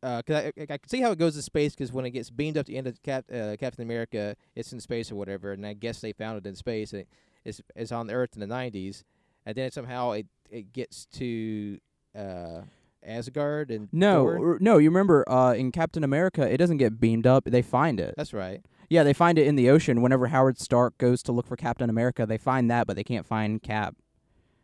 [0.03, 2.11] Uh, cause I, I I can see how it goes to space because when it
[2.11, 5.15] gets beamed up to the end of Cap, uh, Captain America, it's in space or
[5.15, 6.93] whatever, and I guess they found it in space.
[6.93, 7.07] And
[7.45, 9.03] it's it's on Earth in the '90s,
[9.47, 11.79] and then somehow it it gets to
[12.15, 12.61] uh,
[13.05, 14.59] Asgard and No, Thor.
[14.61, 14.79] no.
[14.79, 17.45] You remember uh, in Captain America, it doesn't get beamed up.
[17.45, 18.15] They find it.
[18.17, 18.61] That's right.
[18.91, 20.03] Yeah, they find it in the ocean.
[20.03, 23.27] Whenever Howard Stark goes to look for Captain America, they find that, but they can't
[23.27, 23.97] find Cap.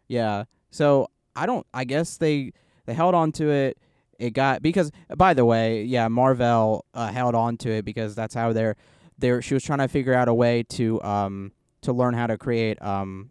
[0.09, 0.45] Yeah.
[0.71, 1.67] So I don't.
[1.73, 2.53] I guess they
[2.87, 3.79] they held on to it.
[4.19, 8.35] It got because by the way, yeah, Mar-Vell uh, held on to it because that's
[8.35, 8.77] how they're
[9.19, 9.41] they're.
[9.41, 12.81] She was trying to figure out a way to um to learn how to create
[12.83, 13.31] um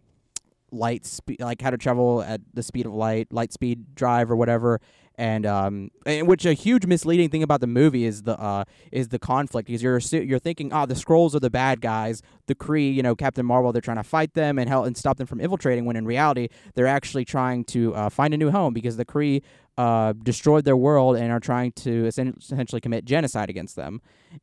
[0.72, 4.36] light speed like how to travel at the speed of light light speed drive or
[4.36, 4.80] whatever
[5.20, 9.10] and um and which a huge misleading thing about the movie is the uh is
[9.10, 12.24] the conflict because you're you're thinking oh the Skrulls are the bad guys.
[12.48, 15.18] The Kree you know Captain Marvel they're trying to fight them and help and stop
[15.18, 18.74] them from infiltrating when in reality they're actually trying to uh, find a new home
[18.74, 19.44] because the Kree
[19.78, 24.02] uh, destroyed their world and are trying to essentially commit genocide against them.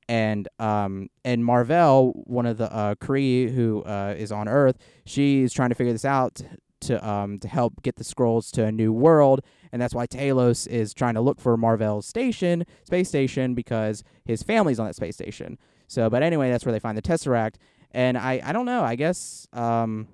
[0.09, 5.55] And um and Mar-Vell one of the uh, Kree who uh, is on Earth she's
[5.55, 6.43] trying to figure this out
[6.79, 9.41] to um to help get the Skrulls to a new world
[9.73, 14.43] and that's why Talos is trying to look for Mar-Vell's station, space station, because his
[14.43, 15.59] family's on that space station.
[15.89, 17.57] So, but anyway, that's where they find the Tesseract,
[17.93, 18.83] and I, I don't know.
[18.83, 20.09] I guess, um,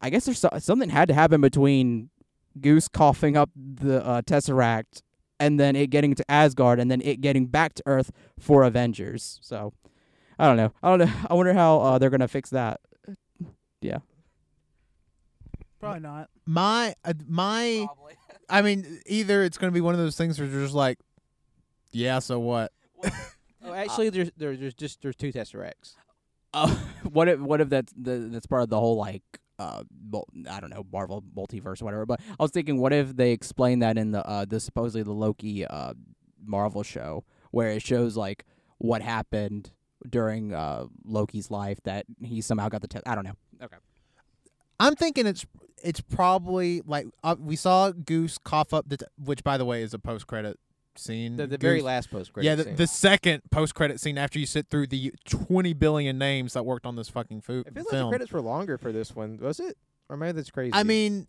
[0.00, 2.10] I guess there's so, something had to happen between
[2.60, 5.02] Goose coughing up the uh, Tesseract,
[5.38, 9.38] and then it getting to Asgard, and then it getting back to Earth for Avengers.
[9.42, 9.72] So,
[10.38, 10.72] I don't know.
[10.82, 11.12] I don't know.
[11.30, 12.80] I wonder how uh, they're gonna fix that.
[13.80, 13.98] Yeah.
[15.78, 16.30] Probably not.
[16.46, 17.86] my uh, my
[18.48, 20.98] I mean, either it's going to be one of those things where you're just like,
[21.90, 22.72] yeah, so what?
[23.66, 25.94] Oh, actually, there's there's there's just there's two Tesseracts.
[26.52, 26.68] Uh,
[27.04, 29.22] what if what if that's the, that's part of the whole like
[29.58, 29.82] uh
[30.50, 32.04] I don't know Marvel multiverse or whatever.
[32.04, 35.12] But I was thinking, what if they explain that in the uh the supposedly the
[35.12, 35.94] Loki uh
[36.44, 38.44] Marvel show where it shows like
[38.78, 39.70] what happened
[40.08, 43.08] during uh Loki's life that he somehow got the test.
[43.08, 43.36] I don't know.
[43.62, 43.76] Okay.
[44.78, 45.46] I'm thinking it's
[45.84, 49.82] it's probably like uh, we saw Goose cough up the t- which by the way
[49.82, 50.58] is a post credit
[50.96, 51.36] scene.
[51.36, 52.48] The, the very Goose- last post credit.
[52.48, 52.58] Scene.
[52.58, 56.54] Yeah, the, the second post credit scene after you sit through the 20 billion names
[56.54, 59.14] that worked on this fucking fo- It feels like the credits were longer for this
[59.14, 59.76] one, was it?
[60.08, 60.72] Or maybe that's crazy.
[60.74, 61.26] I mean,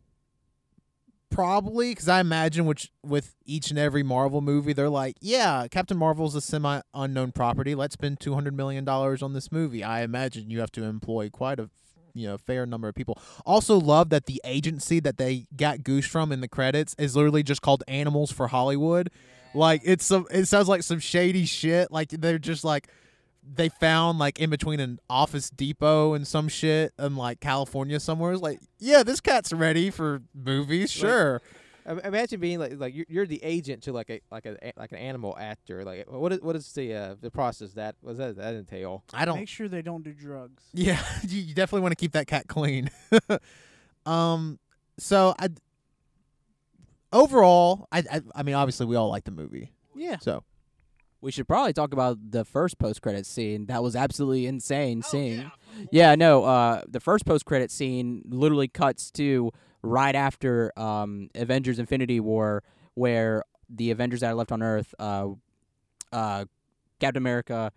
[1.29, 5.97] probably because I imagine which with each and every Marvel movie, they're like, yeah, Captain
[5.97, 7.75] Marvel's a semi unknown property.
[7.75, 9.83] Let's spend 200 million dollars on this movie.
[9.83, 11.69] I imagine you have to employ quite a
[12.15, 13.19] you know fair number of people.
[13.45, 17.43] Also, love that the agency that they got Goose from in the credits is literally
[17.43, 19.11] just called Animals for Hollywood.
[19.53, 21.91] Like it's some, it sounds like some shady shit.
[21.91, 22.87] Like they're just like
[23.53, 28.33] they found like in between an Office Depot and some shit in like California somewhere.
[28.33, 31.41] It's like, yeah, this cat's ready for movies, sure.
[31.43, 31.51] Im-
[31.85, 34.97] imagine being like like you're, you're the agent to like a like a like an
[34.97, 35.83] animal actor.
[35.83, 39.03] Like what is what is the uh, the process that was that that entail?
[39.13, 39.37] I don't.
[39.39, 40.63] Make sure they don't do drugs.
[40.73, 42.89] Yeah, you you definitely want to keep that cat clean.
[44.05, 44.59] um,
[44.97, 45.49] so I
[47.13, 50.17] overall, I, I I mean, obviously we all like the movie, Yeah.
[50.19, 50.43] so
[51.21, 53.65] We should probably talk about the first post credit scene.
[53.67, 55.51] That was absolutely insane seeing.
[55.91, 59.51] Yeah, no, uh the first post credit scene literally cuts to
[59.85, 62.63] right after um Avengers Infinity War
[62.95, 65.27] where the Avengers that are left on Earth, uh
[66.11, 66.45] uh
[66.99, 67.71] Captain America,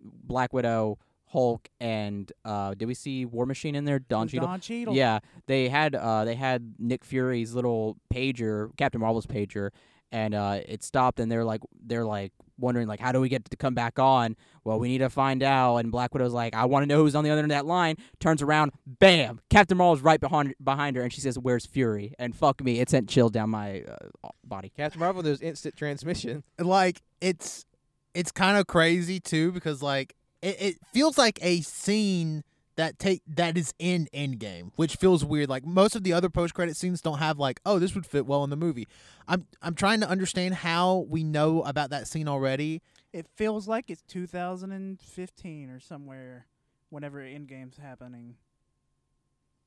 [0.00, 3.98] Black Widow, Hulk and uh did we see War Machine in there?
[3.98, 4.48] Don Cheadle?
[4.48, 4.94] Don Cheadle.
[4.94, 9.70] Yeah, they had uh they had Nick Fury's little pager, Captain Marvel's pager,
[10.14, 13.44] and uh it stopped and they're like they're like wondering like how do we get
[13.50, 14.36] to come back on?
[14.62, 17.16] Well, we need to find out and Black Widow's like I want to know who's
[17.16, 17.96] on the other end of that line.
[18.20, 22.34] Turns around, bam, Captain Marvel's right behind behind her and she says, "Where's Fury?" And
[22.34, 24.72] fuck me, it sent chill down my uh, body.
[24.76, 26.44] Captain Marvel, there's instant transmission.
[26.58, 27.66] like it's
[28.14, 32.44] it's kind of crazy too because like it, it feels like a scene
[32.76, 35.48] that take that is in Endgame, which feels weird.
[35.48, 38.26] Like most of the other post credit scenes don't have like, oh, this would fit
[38.26, 38.88] well in the movie.
[39.28, 42.82] I'm I'm trying to understand how we know about that scene already.
[43.12, 46.46] It feels like it's 2015 or somewhere.
[46.90, 48.36] Whenever Endgame's happening,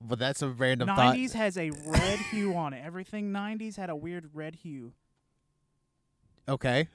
[0.02, 1.16] But that's a random thought.
[1.16, 2.82] 90s has a red hue on it.
[2.86, 4.94] Everything 90s had a weird red hue.
[6.48, 6.88] Okay.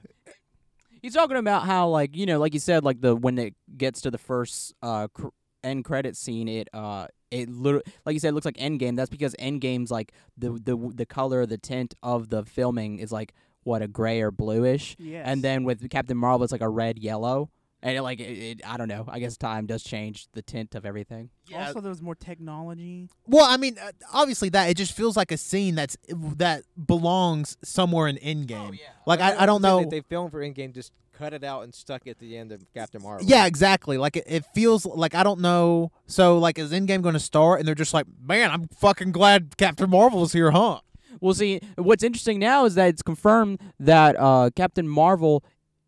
[1.03, 4.01] He's talking about how, like you know, like you said, like the when it gets
[4.01, 5.27] to the first uh cr-
[5.63, 8.95] end credit scene, it uh it literally, like you said, it looks like Endgame.
[8.95, 13.33] That's because Endgame's like the the the color, the tint of the filming is like
[13.63, 15.23] what a gray or bluish, Yes.
[15.25, 17.49] and then with Captain Marvel, it's like a red yellow,
[17.83, 19.05] and it, like it, it, I don't know.
[19.07, 21.29] I guess time does change the tint of everything.
[21.47, 21.67] Yeah.
[21.67, 23.09] also there's more technology.
[23.27, 25.97] Well, I mean, uh, obviously that it just feels like a scene that's
[26.37, 28.69] that belongs somewhere in Endgame.
[28.69, 28.87] Oh, yeah.
[29.05, 29.83] Like I, I don't know.
[29.83, 32.53] They, they filmed for Endgame, just cut it out and stuck it at the end
[32.53, 33.27] of Captain Marvel.
[33.27, 33.97] Yeah, exactly.
[33.97, 35.91] Like it, it feels like I don't know.
[36.07, 37.59] So like, is Endgame going to start?
[37.59, 40.79] And they're just like, man, I'm fucking glad Captain Marvel's here, huh?
[41.19, 45.43] Well, see, what's interesting now is that it's confirmed that uh, Captain Marvel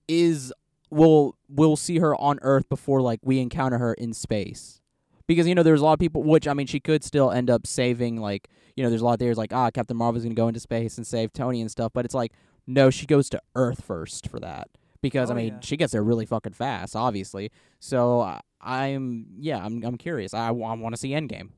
[0.08, 0.54] is
[0.92, 4.82] will will see her on Earth before like we encounter her in space.
[5.28, 7.50] Because you know there's a lot of people which I mean she could still end
[7.50, 10.36] up saving like you know there's a lot of theories like ah Captain Marvel's going
[10.36, 12.32] to go into space and save Tony and stuff but it's like
[12.68, 14.68] no she goes to Earth first for that
[15.02, 15.60] because I Oh, mean yeah.
[15.62, 20.52] she gets there really fucking fast obviously so uh, I'm yeah I'm I'm curious I,
[20.52, 21.50] want to see Endgame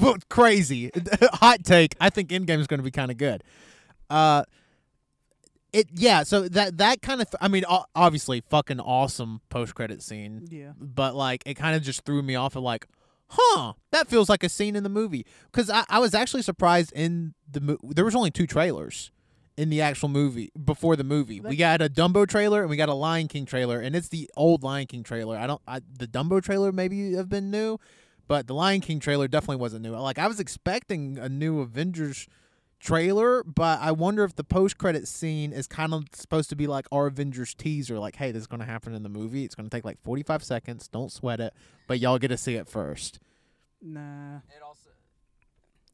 [0.00, 0.90] Well, Crazy
[1.34, 1.94] hot take.
[2.00, 3.44] I think Endgame is going to be kind of good.
[4.08, 4.44] Uh,
[5.72, 6.22] it yeah.
[6.22, 10.46] So that that kind of I mean, obviously, fucking awesome post credit scene.
[10.50, 10.72] Yeah.
[10.78, 12.86] but like it kind of just threw me off of like
[13.32, 16.92] huh that feels like a scene in the movie because I, I was actually surprised
[16.96, 19.12] in the mo- there was only two trailers
[19.56, 22.88] in the actual movie before the movie we got a dumbo trailer and we got
[22.88, 26.08] a lion king trailer and it's the old lion king trailer i don't I, the
[26.08, 27.78] dumbo trailer maybe have been new
[28.26, 32.26] but the lion king trailer definitely wasn't new like i was expecting a new avengers
[32.80, 36.66] trailer, but I wonder if the post credit scene is kind of supposed to be
[36.66, 39.44] like our Avengers teaser, like, hey, this is going to happen in the movie.
[39.44, 40.88] It's going to take like 45 seconds.
[40.88, 41.52] Don't sweat it,
[41.86, 43.20] but y'all get to see it first.
[43.82, 44.38] Nah.
[44.48, 44.90] It also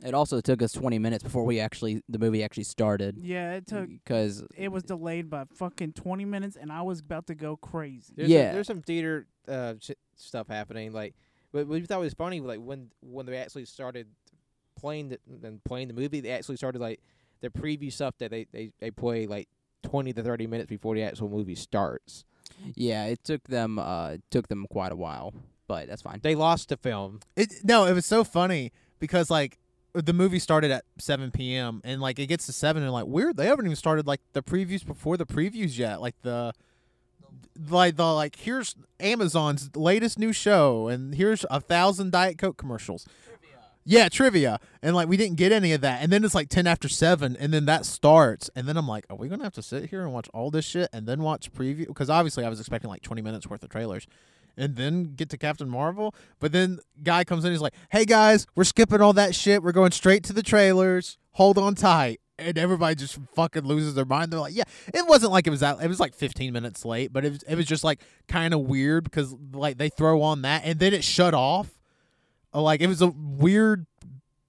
[0.04, 3.66] it also took us 20 minutes before we actually the movie actually started Yeah, it
[3.66, 3.88] took.
[3.88, 8.12] because It was delayed by fucking 20 minutes, and I was about to go crazy.
[8.16, 8.48] There's Yeah.
[8.48, 10.92] some, there's some theater uh, sh- stuff happening.
[10.92, 11.14] Like,
[11.52, 12.40] but we thought it was funny.
[12.40, 14.08] Like when when they actually started
[14.76, 17.00] playing the and playing the movie, they actually started like
[17.40, 19.48] the preview stuff that they they they play like
[19.82, 22.24] twenty to thirty minutes before the actual movie starts.
[22.74, 25.34] yeah it took them uh it took them quite a while
[25.68, 27.20] but that's fine They lost the film.
[27.34, 29.58] It no, it was so funny because like
[29.94, 31.80] the movie started at 7 p.m.
[31.82, 34.42] and like it gets to seven and like weird they haven't even started like the
[34.42, 36.00] previews before the previews yet.
[36.00, 36.52] Like the
[37.68, 43.06] like the like here's Amazon's latest new show and here's a thousand Diet Coke commercials.
[43.88, 44.58] Yeah, trivia.
[44.82, 46.02] And like we didn't get any of that.
[46.02, 49.06] And then it's like 10 after 7 and then that starts and then I'm like,
[49.08, 51.22] are we going to have to sit here and watch all this shit and then
[51.22, 54.06] watch preview because obviously I was expecting like 20 minutes worth of trailers.
[54.58, 58.46] And then get to Captain Marvel, but then guy comes in, he's like, "Hey guys,
[58.56, 59.62] we're skipping all that shit.
[59.62, 61.18] We're going straight to the trailers.
[61.32, 64.32] Hold on tight." And everybody just fucking loses their mind.
[64.32, 65.82] They're like, "Yeah, it wasn't like it was that.
[65.82, 68.60] It was like 15 minutes late, but it was it was just like kind of
[68.60, 71.75] weird because like they throw on that and then it shut off.
[72.62, 73.86] Like it was a weird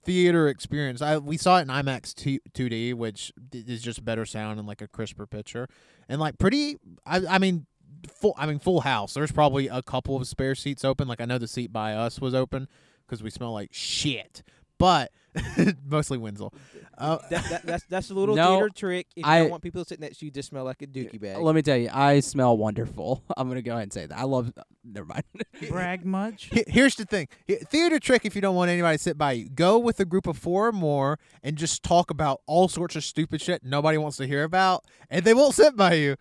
[0.03, 1.01] theater experience.
[1.01, 4.81] I we saw it in IMAX two, 2D, which is just better sound and like
[4.81, 5.67] a crisper picture,
[6.07, 6.77] and like pretty.
[7.05, 7.65] I I mean,
[8.09, 8.33] full.
[8.37, 9.13] I mean, full house.
[9.13, 11.07] There's probably a couple of spare seats open.
[11.07, 12.67] Like I know the seat by us was open
[13.05, 14.43] because we smell like shit,
[14.77, 15.11] but
[15.87, 16.53] mostly Wenzel.
[16.97, 19.07] Uh, that, that, that's that's a little No, theater trick.
[19.15, 21.19] If you I- don't want people sitting next to you to smell like a dookie
[21.21, 21.37] bag.
[21.37, 24.23] let me tell you i smell wonderful i'm gonna go ahead and say that i
[24.23, 24.51] love
[24.83, 25.23] never mind
[25.69, 26.49] Brag much?
[26.67, 27.27] Here's the thing.
[27.47, 29.49] Theater trick if you don't want anybody to sit by you.
[29.49, 33.03] Go with a group of four or more and just talk about all sorts of
[33.03, 36.15] stupid shit nobody wants to hear about and they won't sit by you.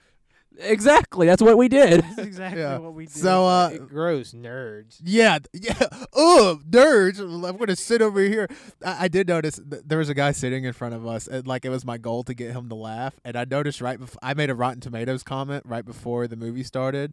[0.58, 2.78] Exactly that's what we did That's exactly Yeah.
[2.78, 3.14] what we did.
[3.14, 5.00] So uh gross nerds.
[5.02, 5.74] yeah, yeah.
[6.16, 7.20] Ugh, nerds.
[7.20, 8.48] I'm going to sit over here.
[8.84, 11.46] I, I did notice th- there was a guy sitting in front of us and
[11.46, 14.18] like it was my goal to get him to laugh and I noticed right before
[14.22, 17.12] I made a Rotten Tomatoes comment right before the movie started.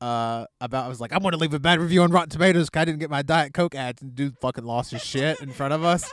[0.00, 2.80] Uh, about I was like, I'm gonna leave a bad review on Rotten Tomatoes 'cause
[2.80, 5.72] I didn't get my Diet Coke ads, and dude fucking lost his shit in front
[5.72, 6.12] of us,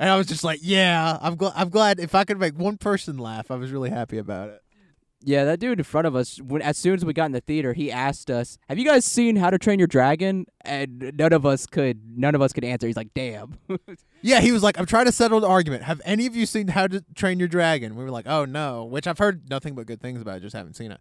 [0.00, 1.52] and I was just like, yeah, I'm glad.
[1.54, 4.62] I'm glad if I could make one person laugh, I was really happy about it.
[5.26, 7.40] Yeah that dude in front of us when as soon as we got in the
[7.42, 11.34] theater he asked us have you guys seen how to train your dragon and none
[11.34, 13.58] of us could none of us could answer he's like damn
[14.26, 15.84] Yeah, he was like, I'm trying to settle the argument.
[15.84, 17.94] Have any of you seen How to Train Your Dragon?
[17.94, 20.34] We were like, oh no, which I've heard nothing but good things about.
[20.34, 21.00] I just haven't seen it.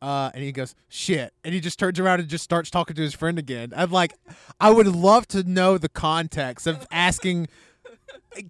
[0.00, 1.34] Uh, and he goes, shit.
[1.44, 3.74] And he just turns around and just starts talking to his friend again.
[3.76, 4.14] I'm like,
[4.58, 7.48] I would love to know the context of asking.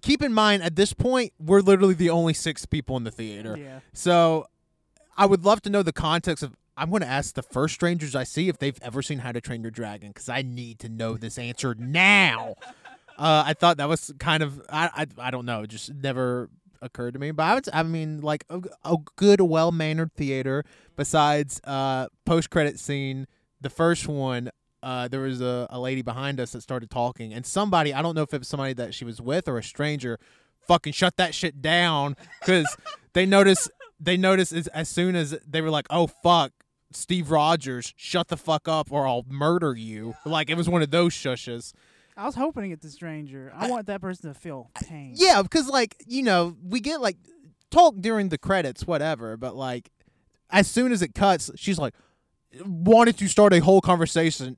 [0.01, 3.57] Keep in mind, at this point, we're literally the only six people in the theater.
[3.57, 3.79] Yeah.
[3.91, 4.47] So
[5.17, 6.55] I would love to know the context of.
[6.75, 9.39] I'm going to ask the first strangers I see if they've ever seen How to
[9.39, 12.55] Train Your Dragon because I need to know this answer now.
[13.15, 16.49] Uh, I thought that was kind of I, I I don't know, it just never
[16.81, 17.29] occurred to me.
[17.29, 20.63] But I would I mean like a, a good, well mannered theater.
[20.95, 23.27] Besides uh post credit scene,
[23.61, 24.49] the first one.
[24.81, 28.15] Uh, there was a, a lady behind us that started talking, and somebody I don't
[28.15, 30.19] know if it was somebody that she was with or a stranger,
[30.67, 32.75] fucking shut that shit down because
[33.13, 33.71] they noticed
[34.03, 36.51] they noticed as, as soon as they were like, oh fuck,
[36.91, 40.15] Steve Rogers, shut the fuck up or I'll murder you.
[40.25, 41.73] Like it was one of those shushes.
[42.15, 43.51] I was hoping to get the stranger.
[43.55, 45.13] I, I- want that person to feel pain.
[45.15, 47.17] Yeah, because like you know we get like
[47.71, 49.37] talk during the credits, whatever.
[49.37, 49.89] But like
[50.49, 51.95] as soon as it cuts, she's like
[52.65, 54.57] wanted to start a whole conversation,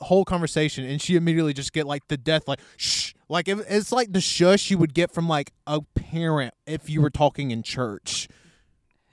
[0.00, 3.14] whole conversation, and she immediately just get like the death like shh.
[3.30, 7.00] Like it, it's like the shush you would get from like a parent if you
[7.00, 8.28] were talking in church.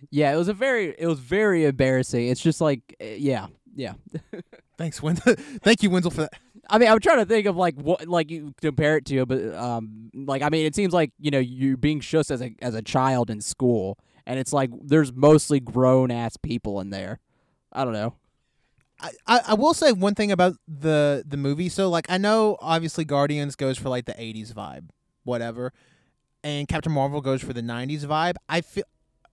[0.10, 2.28] Yeah, it was a very it was very embarrassing.
[2.28, 3.94] It's just like eh, yeah, yeah.
[4.78, 5.36] Thanks, Wenzel.
[5.64, 6.34] Thank you, Wenzel, for that.
[6.70, 9.54] I mean, I'm trying to think of like what like you compare it to, but
[9.56, 12.76] um, like I mean, it seems like you know you're being shushed as a as
[12.76, 17.20] a child in school, and it's like there's mostly grown ass people in there.
[17.72, 18.16] I don't know.
[19.00, 21.70] I, I I will say one thing about the the movie.
[21.70, 24.90] So like I know obviously Guardians goes for like the '80s vibe,
[25.24, 25.74] whatever,
[26.44, 28.36] and Captain Marvel goes for the '90s vibe.
[28.50, 28.84] I feel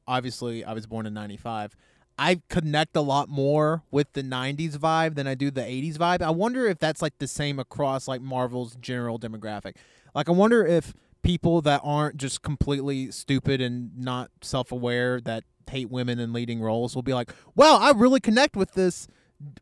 [0.06, 1.76] obviously I was born in '95.
[2.16, 6.22] I connect a lot more with the '90s vibe than I do the '80s vibe.
[6.22, 9.76] I wonder if that's like the same across like Marvel's general demographic.
[10.14, 15.90] Like I wonder if people that aren't just completely stupid and not self-aware that hate
[15.90, 19.08] women in leading roles will be like, "Well, I really connect with this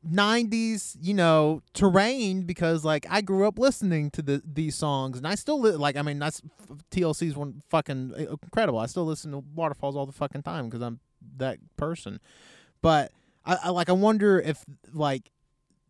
[0.08, 5.26] 90s you know terrain because like i grew up listening to the these songs and
[5.26, 6.40] i still li- like i mean that's
[6.90, 10.82] tlc's one fucking uh, incredible i still listen to waterfalls all the fucking time because
[10.82, 11.00] i'm
[11.36, 12.20] that person
[12.82, 13.12] but
[13.44, 15.30] I, I like i wonder if like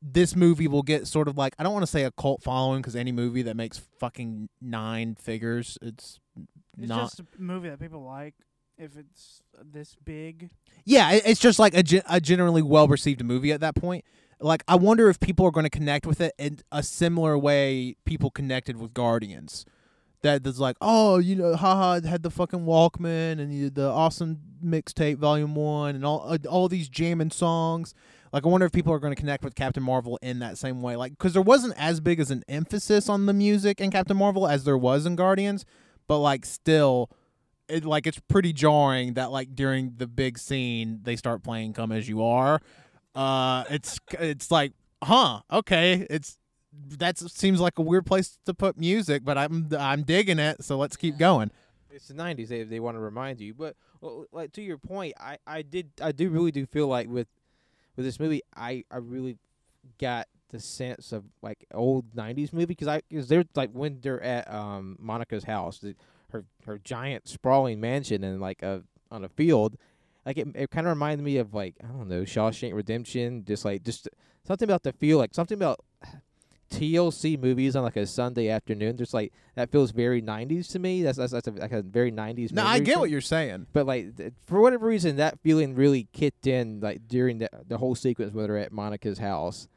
[0.01, 2.81] this movie will get sort of like i don't want to say a cult following
[2.81, 6.19] because any movie that makes fucking nine figures it's
[6.79, 8.35] It's not just a movie that people like.
[8.79, 10.51] If it's this big,
[10.85, 14.05] Yeah, it's just like a, a generally well received movie at that point.
[14.41, 17.97] Like, I wonder if people are going to connect with it in a similar way
[18.05, 19.65] people connected with Guardians.
[20.23, 24.39] That there's like, oh, you know, haha, had the fucking Walkman and you, the awesome
[24.65, 27.93] mixtape volume one and all uh, all these jamming songs.
[28.33, 30.81] Like, I wonder if people are going to connect with Captain Marvel in that same
[30.81, 30.97] way.
[30.97, 34.47] Like, because there wasn't as big as an emphasis on the music in Captain Marvel
[34.47, 35.65] as there was in Guardians,
[36.09, 37.11] but like, still
[37.73, 41.93] it like it's pretty jarring that like during the big scene they start playing "Come
[41.93, 42.61] as You Are."
[43.15, 46.39] Uh, it's it's like, huh, okay, it's
[46.99, 50.77] that seems like a weird place to put music, but I'm I'm digging it, so
[50.77, 51.51] let's keep going.
[51.91, 52.49] It's the '90s.
[52.49, 55.91] They they want to remind you, but well, like to your point, I I did
[56.01, 57.29] I do really do feel like with
[57.97, 59.39] with this movie, I I really
[59.99, 64.23] got the sense of like old '90s movie because I because they're like when they're
[64.23, 65.95] at um Monica's house, the,
[66.33, 69.77] her her giant sprawling mansion and like a on a field,
[70.27, 73.65] like it it kind of reminded me of like I don't know Shawshank Redemption, just
[73.65, 74.09] like just
[74.47, 75.81] something about the feel, like something about
[76.71, 78.97] TLC movies on like a Sunday afternoon.
[78.97, 81.03] Just like that feels very '90s to me.
[81.03, 82.53] That's that's, that's a, like a very '90s.
[82.53, 83.67] No, I get what you're saying.
[83.73, 87.79] but like th- for whatever reason, that feeling really kicked in like during the the
[87.79, 89.69] whole sequence where they're at Monica's house.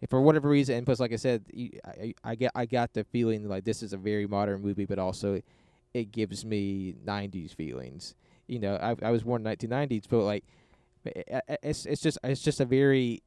[0.00, 1.42] And for whatever reason, and plus, like I said,
[1.84, 5.00] I I get I got the feeling like this is a very modern movie, but
[5.00, 5.42] also
[5.94, 8.14] it gives me '90s feelings.
[8.46, 10.44] You know, I I was born in 1990s, but like
[11.04, 13.22] it's it's just it's just a very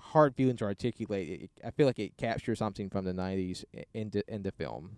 [0.00, 1.28] hard feeling to articulate.
[1.42, 4.96] It, I feel like it captures something from the '90s i- into in the film.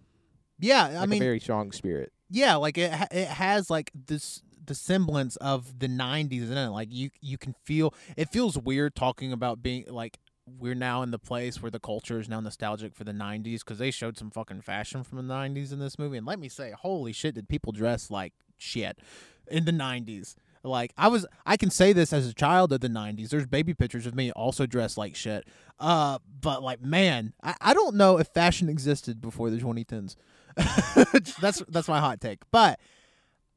[0.58, 2.12] Yeah, I Like mean, a very strong spirit.
[2.28, 6.68] yeah, like it it has like this the semblance of the 90s in it.
[6.68, 11.10] Like you you can feel it feels weird talking about being like we're now in
[11.10, 14.30] the place where the culture is now nostalgic for the 90s because they showed some
[14.30, 16.16] fucking fashion from the 90s in this movie.
[16.16, 18.98] And let me say holy shit did people dress like shit
[19.50, 22.88] in the 90s like i was i can say this as a child of the
[22.88, 25.48] 90s there's baby pictures of me also dressed like shit.
[25.78, 30.16] Uh but like man i, I don't know if fashion existed before the 2010s
[31.40, 32.40] that's that's my hot take.
[32.50, 32.78] But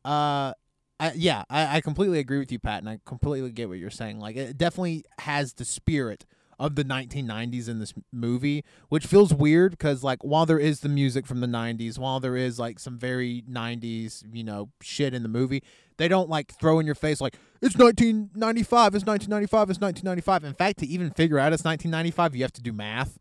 [0.05, 0.53] uh
[0.99, 3.89] I, yeah, I, I completely agree with you, Pat, and I completely get what you're
[3.89, 4.19] saying.
[4.19, 6.23] Like, it definitely has the spirit
[6.60, 10.89] of the 1990s in this movie, which feels weird because like while there is the
[10.89, 15.24] music from the 90s, while there is like some very 90s, you know, shit in
[15.24, 15.64] the movie,
[15.97, 20.43] they don't like throw in your face like it's 1995, it's 1995, it's 1995.
[20.43, 23.20] In fact, to even figure out it's 1995, you have to do math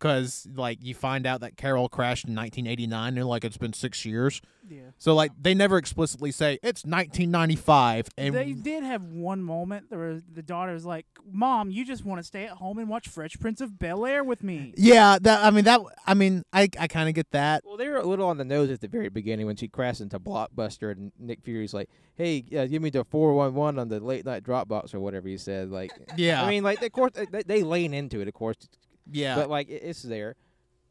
[0.00, 4.04] because like you find out that Carol crashed in 1989 and like it's been 6
[4.06, 4.40] years.
[4.68, 4.80] Yeah.
[4.98, 9.86] So like they never explicitly say it's 1995 and they did have one moment.
[9.90, 13.08] where the daughter was like, "Mom, you just want to stay at home and watch
[13.08, 16.68] Fresh Prince of Bel Air with me." yeah, that I mean that I mean I
[16.78, 17.62] I kind of get that.
[17.66, 20.00] Well, they were a little on the nose at the very beginning when she crashed
[20.00, 23.88] into Blockbuster, and Nick Fury's like, "Hey, uh, give me the four one one on
[23.88, 26.42] the late night Dropbox or whatever he said." Like, Yeah.
[26.42, 28.56] I mean, like, of course, they, they lean into it, of course,
[29.12, 29.36] Yeah.
[29.36, 30.36] but like, it, it's there.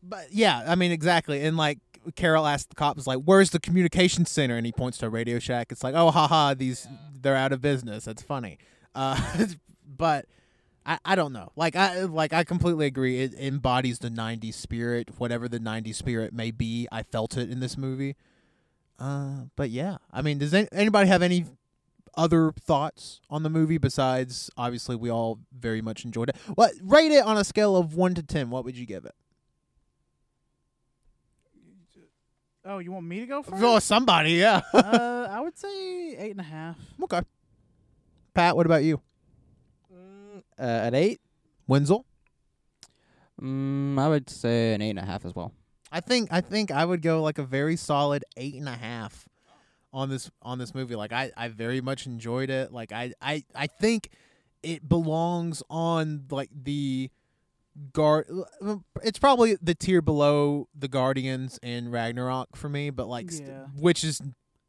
[0.01, 1.43] But yeah, I mean exactly.
[1.43, 1.79] And like
[2.15, 5.39] Carol asked the cops like, "Where's the communication center?" And he points to a Radio
[5.39, 5.71] Shack.
[5.71, 6.87] It's like, "Oh, haha, these
[7.21, 8.57] they're out of business." That's funny.
[8.95, 9.19] Uh,
[9.97, 10.25] but
[10.85, 11.51] I I don't know.
[11.55, 13.19] Like I like I completely agree.
[13.21, 16.87] It embodies the '90s spirit, whatever the '90s spirit may be.
[16.91, 18.15] I felt it in this movie.
[18.97, 21.45] Uh, but yeah, I mean, does any, anybody have any
[22.19, 26.35] other thoughts on the movie besides obviously we all very much enjoyed it?
[26.55, 28.49] What rate it on a scale of one to ten?
[28.49, 29.15] What would you give it?
[32.65, 33.63] Oh, you want me to go first?
[33.63, 34.61] Oh, somebody, yeah.
[34.73, 36.77] uh, I would say eight and a half.
[37.03, 37.21] okay.
[38.33, 39.01] Pat, what about you?
[39.91, 41.21] Mm, uh, an eight.
[41.67, 42.05] Wenzel?
[43.41, 45.53] Mm, I would say an eight and a half as well.
[45.91, 49.28] I think I think I would go like a very solid eight and a half
[49.91, 50.95] on this on this movie.
[50.95, 52.71] Like I, I very much enjoyed it.
[52.71, 54.09] Like I, I, I think
[54.63, 57.09] it belongs on like the
[57.93, 58.27] guard
[59.03, 63.47] it's probably the tier below the Guardians and Ragnarok for me, but like st-
[63.79, 64.21] which is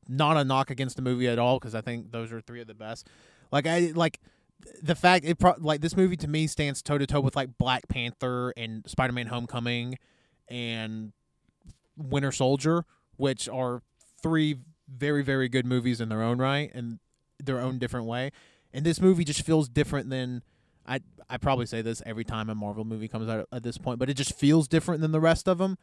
[0.09, 2.67] not a knock against the movie at all because I think those are three of
[2.67, 3.09] the best.
[3.53, 4.21] Like I like
[4.83, 7.57] the fact it pro- like this movie to me stands toe to toe with like
[7.59, 9.99] Black Panther and Spider-Man Homecoming
[10.49, 11.13] and
[11.97, 12.85] Winter Soldier,
[13.17, 13.83] which are
[14.23, 14.57] three
[14.95, 16.99] very very good movies in their own right and
[17.43, 18.31] their own different way.
[18.73, 20.43] And this movie just feels different than
[20.87, 23.99] I I probably say this every time a Marvel movie comes out at this point,
[23.99, 25.79] but it just feels different than the rest of them.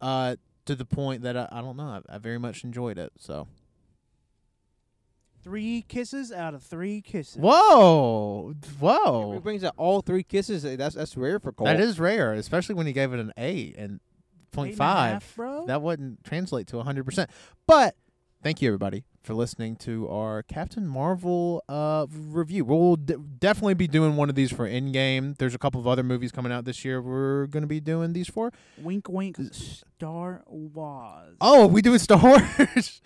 [0.00, 3.12] Uh, to the point that I, I don't know, I, I very much enjoyed it.
[3.18, 3.46] So
[5.42, 7.36] Three kisses out of three kisses.
[7.36, 9.32] whoa, whoa!
[9.32, 10.62] He whoa, brings out all three kisses.
[10.62, 11.64] That's that's rare for Cole.
[11.66, 15.12] that is rare, especially when he gave it an eight and Eight point and five.
[15.14, 15.66] half, bro.
[15.66, 17.26] that wouldn't translate to 100%.
[17.66, 17.96] But
[18.42, 22.64] thank you, everybody, for listening to our Captain Marvel uh, review.
[22.64, 25.36] We'll d- definitely be doing one of these for Endgame.
[25.38, 28.12] There's a couple of other movies coming out this year we're going to be doing
[28.12, 28.52] these for.
[28.78, 29.36] wink, wink.
[29.52, 31.36] Star Wars.
[31.40, 33.00] Oh, we do a Star Wars.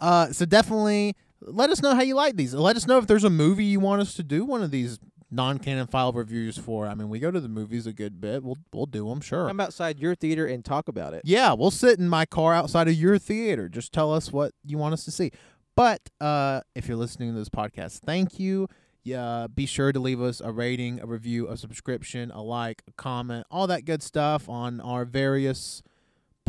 [0.00, 2.54] uh, so definitely let us know how you like these.
[2.54, 4.98] Let us know if there's a movie you want us to do one of these
[5.30, 6.86] non-canon file reviews for.
[6.86, 8.42] I mean, we go to the movies a good bit.
[8.42, 9.46] We'll we'll do them, sure.
[9.46, 11.22] Come outside your theater and talk about it.
[11.24, 13.68] Yeah, we'll sit in my car outside of your theater.
[13.68, 15.30] Just tell us what you want us to see.
[15.76, 18.68] But uh, if you're listening to this podcast, thank you.
[19.04, 22.92] Yeah, be sure to leave us a rating, a review, a subscription, a like, a
[22.92, 25.82] comment, all that good stuff on our various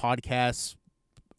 [0.02, 0.76] podcasts,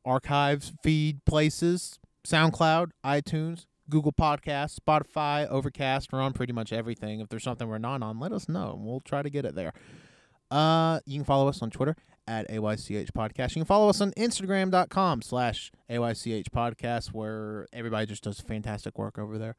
[0.05, 6.13] archives, feed places, SoundCloud, iTunes, Google Podcasts, Spotify, Overcast.
[6.13, 7.21] We're on pretty much everything.
[7.21, 8.73] If there's something we're not on, let us know.
[8.73, 9.73] and We'll try to get it there.
[10.51, 13.51] Uh, you can follow us on Twitter at AYCH Podcast.
[13.51, 19.19] You can follow us on Instagram.com slash AYCH Podcast, where everybody just does fantastic work
[19.19, 19.57] over there.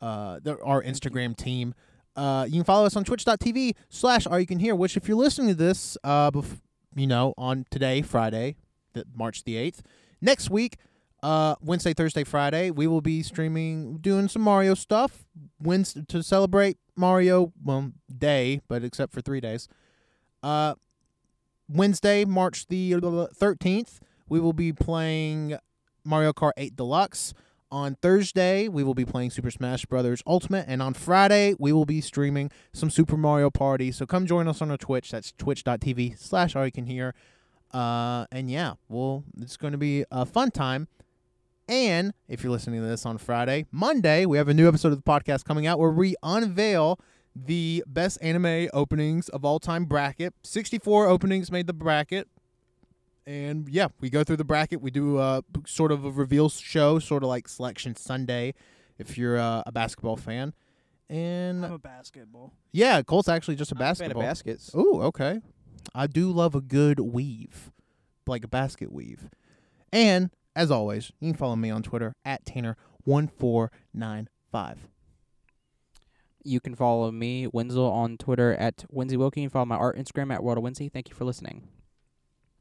[0.00, 1.74] Uh, there, our Instagram team.
[2.16, 5.16] Uh, you can follow us on twitch.tv slash All You Can Hear, which if you're
[5.16, 6.60] listening to this, uh, bef-
[6.94, 8.56] you know, on today, Friday,
[8.92, 9.80] the, March the 8th,
[10.20, 10.76] next week,
[11.24, 15.24] uh, Wednesday, Thursday, Friday, we will be streaming, doing some Mario stuff.
[15.58, 19.66] Wednesday, to celebrate Mario, well, day, but except for three days.
[20.42, 20.74] Uh,
[21.66, 25.56] Wednesday, March the 13th, we will be playing
[26.04, 27.32] Mario Kart 8 Deluxe.
[27.72, 31.86] On Thursday, we will be playing Super Smash Brothers Ultimate, and on Friday, we will
[31.86, 33.90] be streaming some Super Mario Party.
[33.92, 35.10] So come join us on our Twitch.
[35.10, 37.14] That's twitch.tv slash all you can hear.
[37.72, 40.86] Uh, and yeah, well, it's going to be a fun time.
[41.68, 45.02] And if you're listening to this on Friday, Monday, we have a new episode of
[45.02, 47.00] the podcast coming out where we unveil
[47.34, 50.34] the best anime openings of all time bracket.
[50.42, 52.28] 64 openings made the bracket.
[53.26, 54.82] And yeah, we go through the bracket.
[54.82, 58.52] We do a sort of a reveal show, sort of like Selection Sunday,
[58.98, 60.52] if you're uh, a basketball fan.
[61.08, 62.52] And I'm a basketball.
[62.72, 64.22] yeah, Colt's actually just a I'm a fan of basketball.
[64.22, 64.74] baskets.
[64.74, 65.40] Ooh, okay.
[65.94, 67.72] I do love a good weave,
[68.26, 69.30] like a basket weave.
[69.92, 74.76] And as always, you can follow me on Twitter at Tanner1495.
[76.46, 79.42] You can follow me, Wenzel, on Twitter at Winsy Wilkie.
[79.42, 80.92] And follow my art Instagram at World of Winsy.
[80.92, 81.68] Thank you for listening.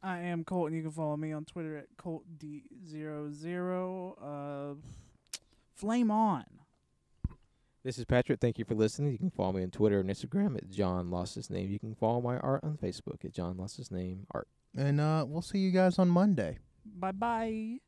[0.01, 4.13] I am Colt, and you can follow me on Twitter at ColtD00.
[4.21, 4.75] Uh,
[5.75, 6.43] flame on.
[7.83, 8.39] This is Patrick.
[8.39, 9.11] Thank you for listening.
[9.11, 11.69] You can follow me on Twitter and Instagram at John Lost His Name.
[11.69, 14.47] You can follow my art on Facebook at John Lost His Name Art.
[14.75, 16.59] And uh, we'll see you guys on Monday.
[16.86, 17.79] Bye bye.